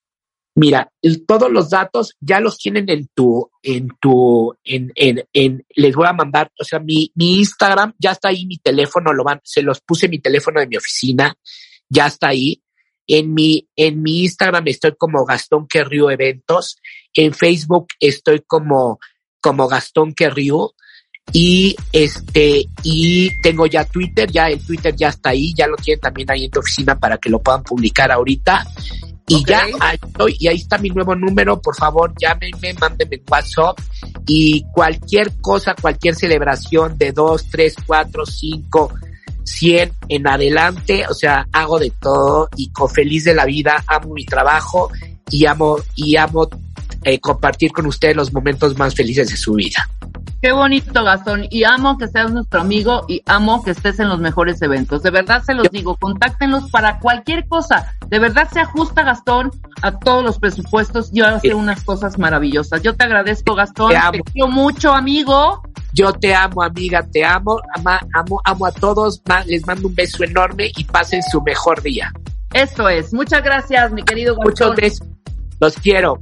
Mira, 0.55 0.93
todos 1.27 1.51
los 1.51 1.71
datos 1.71 2.15
ya 2.21 2.39
los 2.39 2.59
tienen 2.59 2.89
en 2.91 3.09
tu, 3.15 3.51
en 3.63 3.89
tu, 3.99 4.55
en, 4.65 4.93
en, 4.97 5.25
en, 5.33 5.65
les 5.75 5.95
voy 5.95 6.07
a 6.07 6.13
mandar, 6.13 6.53
o 6.61 6.65
sea, 6.65 6.79
mi, 6.79 7.11
mi 7.15 7.39
Instagram, 7.39 7.95
ya 7.99 8.11
está 8.11 8.29
ahí 8.29 8.45
mi 8.45 8.59
teléfono, 8.59 9.15
lo 9.15 9.25
van, 9.25 9.41
se 9.45 9.63
los 9.63 9.81
puse 9.81 10.09
mi 10.09 10.19
teléfono 10.19 10.61
de 10.61 10.67
mi 10.67 10.77
oficina, 10.77 11.35
ya 11.89 12.07
está 12.07 12.29
ahí. 12.29 12.63
En 13.07 13.35
mi, 13.35 13.69
en 13.77 14.03
mi 14.03 14.23
Instagram 14.23 14.69
estoy 14.69 14.95
como 14.97 15.25
Gastón 15.25 15.67
Querriu 15.67 16.09
Eventos. 16.11 16.77
En 17.15 17.35
Facebook 17.35 17.89
estoy 18.01 18.43
como, 18.47 18.99
como 19.41 19.69
Gastón 19.69 20.15
Querriu. 20.15 20.71
Y 21.33 21.77
este, 21.93 22.67
y 22.83 23.41
tengo 23.41 23.67
ya 23.67 23.85
Twitter, 23.85 24.31
ya 24.31 24.49
el 24.49 24.65
Twitter 24.65 24.95
ya 24.95 25.09
está 25.09 25.31
ahí, 25.31 25.55
ya 25.57 25.67
lo 25.69 25.77
tienen 25.77 26.01
también 26.01 26.31
ahí 26.31 26.45
en 26.45 26.51
tu 26.51 26.59
oficina 26.59 26.99
para 26.99 27.17
que 27.17 27.31
lo 27.31 27.41
puedan 27.41 27.63
publicar 27.63 28.11
ahorita. 28.11 28.67
Y 29.29 29.45
ya 29.47 29.67
ahí 29.81 29.99
estoy, 30.03 30.37
y 30.39 30.49
ahí 30.49 30.57
está 30.57 30.79
mi 30.79 30.91
nuevo 30.91 31.15
número, 31.15 31.61
por 31.63 31.77
favor, 31.77 32.13
llámenme, 32.21 32.75
mándenme 32.75 33.23
WhatsApp 33.31 33.79
y 34.27 34.65
cualquier 34.73 35.41
cosa, 35.41 35.75
cualquier 35.81 36.17
celebración 36.17 36.99
de 36.99 37.13
dos, 37.13 37.49
tres, 37.49 37.77
cuatro, 37.87 38.27
cinco, 38.27 38.93
100 39.45 39.93
en 40.09 40.27
adelante, 40.27 41.05
o 41.09 41.15
sea, 41.15 41.47
hago 41.53 41.79
de 41.79 41.91
todo 41.91 42.49
y 42.57 42.71
con 42.71 42.89
feliz 42.89 43.25
de 43.25 43.35
la 43.35 43.45
vida, 43.45 43.83
amo 43.87 44.15
mi 44.15 44.25
trabajo 44.25 44.91
y 45.31 45.47
amo, 45.47 45.79
y 45.95 46.17
amo 46.17 46.49
eh, 47.05 47.19
compartir 47.19 47.73
con 47.73 47.87
ustedes 47.87 48.17
los 48.17 48.33
momentos 48.33 48.79
más 48.79 48.95
felices 48.95 49.29
de 49.29 49.37
su 49.37 49.55
vida. 49.55 49.89
Qué 50.43 50.51
bonito, 50.51 51.05
Gastón. 51.05 51.47
Y 51.51 51.63
amo 51.63 51.97
que 51.99 52.09
seas 52.09 52.33
nuestro 52.33 52.61
amigo 52.61 53.05
y 53.09 53.23
amo 53.27 53.63
que 53.63 53.71
estés 53.71 54.01
en 54.01 54.09
los 54.09 54.19
mejores 54.19 54.61
eventos. 54.61 55.03
De 55.05 55.11
verdad 55.11 55.43
se 55.45 55.55
los 55.55 55.71
digo, 55.71 55.97
contáctenlos 55.97 56.69
para 56.69 56.99
cualquier 56.99 57.47
cosa. 57.47 57.95
De 58.09 58.19
verdad 58.19 58.49
se 58.53 58.59
ajusta, 58.59 59.05
Gastón, 59.05 59.53
a 59.83 59.99
todos 60.01 60.25
los 60.25 60.41
presupuestos. 60.41 61.13
Yo 61.13 61.27
hace 61.27 61.55
unas 61.55 61.85
cosas 61.85 62.19
maravillosas. 62.19 62.83
Yo 62.83 62.97
te 62.97 63.05
agradezco, 63.05 63.55
Gastón. 63.55 63.93
Te, 63.93 64.19
te 64.19 64.25
quiero 64.33 64.49
mucho, 64.49 64.93
amigo. 64.93 65.63
Yo 65.93 66.13
te 66.13 66.35
amo, 66.35 66.63
amiga, 66.63 67.07
te 67.11 67.25
amo, 67.25 67.61
ama, 67.77 68.01
amo, 68.15 68.41
amo 68.45 68.67
a 68.67 68.73
todos. 68.73 69.23
Les 69.47 69.67
mando 69.67 69.89
un 69.89 69.95
beso 69.95 70.25
enorme 70.25 70.71
y 70.77 70.85
pasen 70.85 71.23
su 71.23 71.41
mejor 71.43 71.83
día. 71.83 72.13
Eso 72.55 72.89
es. 72.89 73.13
Muchas 73.13 73.43
gracias, 73.43 73.93
mi 73.93 74.03
querido 74.03 74.35
Gastón. 74.35 74.51
Muchos 74.51 74.77
besos. 74.77 75.07
Los 75.61 75.75
quiero. 75.77 76.21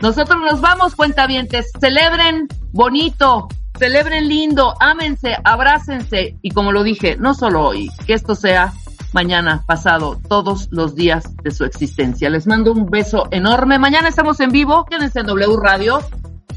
Nosotros 0.00 0.38
nos 0.40 0.60
vamos, 0.60 0.94
cuentavientes. 0.94 1.70
Celebren 1.80 2.48
bonito, 2.72 3.48
celebren 3.78 4.28
lindo, 4.28 4.74
ámense, 4.80 5.36
abrácense. 5.44 6.36
Y 6.42 6.50
como 6.50 6.72
lo 6.72 6.82
dije, 6.82 7.16
no 7.16 7.34
solo 7.34 7.68
hoy, 7.68 7.90
que 8.06 8.14
esto 8.14 8.34
sea 8.34 8.72
mañana, 9.12 9.64
pasado, 9.66 10.20
todos 10.28 10.68
los 10.70 10.94
días 10.94 11.24
de 11.42 11.50
su 11.50 11.64
existencia. 11.64 12.28
Les 12.28 12.46
mando 12.46 12.72
un 12.72 12.90
beso 12.90 13.28
enorme. 13.30 13.78
Mañana 13.78 14.08
estamos 14.08 14.40
en 14.40 14.50
vivo. 14.50 14.84
Quédense 14.84 15.20
en 15.20 15.26
W 15.26 15.56
Radio. 15.62 16.00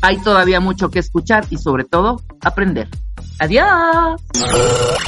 Hay 0.01 0.17
todavía 0.17 0.59
mucho 0.59 0.89
que 0.89 0.99
escuchar 0.99 1.45
y 1.49 1.57
sobre 1.57 1.83
todo 1.83 2.21
aprender. 2.41 2.88
Adiós. 3.39 4.21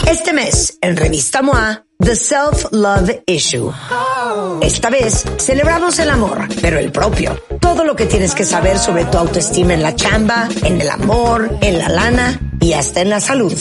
Este 0.08 0.32
mes, 0.32 0.78
en 0.82 0.96
Revista 0.96 1.42
MOA, 1.42 1.84
The 2.00 2.16
Self-Love 2.16 3.24
Issue. 3.28 3.72
Esta 4.62 4.90
vez 4.90 5.26
celebramos 5.38 6.00
el 6.00 6.10
amor, 6.10 6.48
pero 6.62 6.80
el 6.80 6.92
propio. 6.92 7.38
Todo 7.60 7.84
lo 7.84 7.96
que 7.96 8.06
tienes 8.06 8.34
que 8.34 8.46
saber 8.46 8.80
sobre 8.80 9.06
tu 9.06 9.18
autoestima 9.18 9.74
en 9.74 9.84
la 9.84 9.96
chamba, 9.96 10.48
en 10.64 10.80
el 10.80 10.90
amor, 10.90 11.58
en 11.62 11.78
la 11.78 11.90
lana 11.90 12.40
y 12.62 12.74
hasta 12.74 13.02
en 13.02 13.10
la 13.10 13.20
salud. 13.20 13.54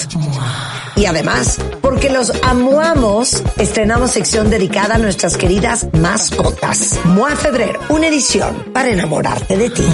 Y 0.97 1.07
además, 1.07 1.59
porque 1.81 2.09
los 2.09 2.33
amuamos, 2.43 3.43
estrenamos 3.59 4.13
sección 4.13 4.51
dedicada 4.51 4.95
a 4.95 4.99
nuestras 4.99 5.37
queridas 5.37 5.89
mascotas. 5.95 7.01
MOA 7.05 7.37
Febrero, 7.37 7.81
una 7.89 8.07
edición 8.07 8.67
para 8.73 8.91
enamorarte 8.91 9.57
de 9.57 9.71
ti. 9.71 9.87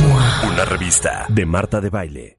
Una 0.53 0.65
revista 0.65 1.27
de 1.29 1.47
Marta 1.47 1.81
de 1.81 1.91
Baile. 1.91 2.39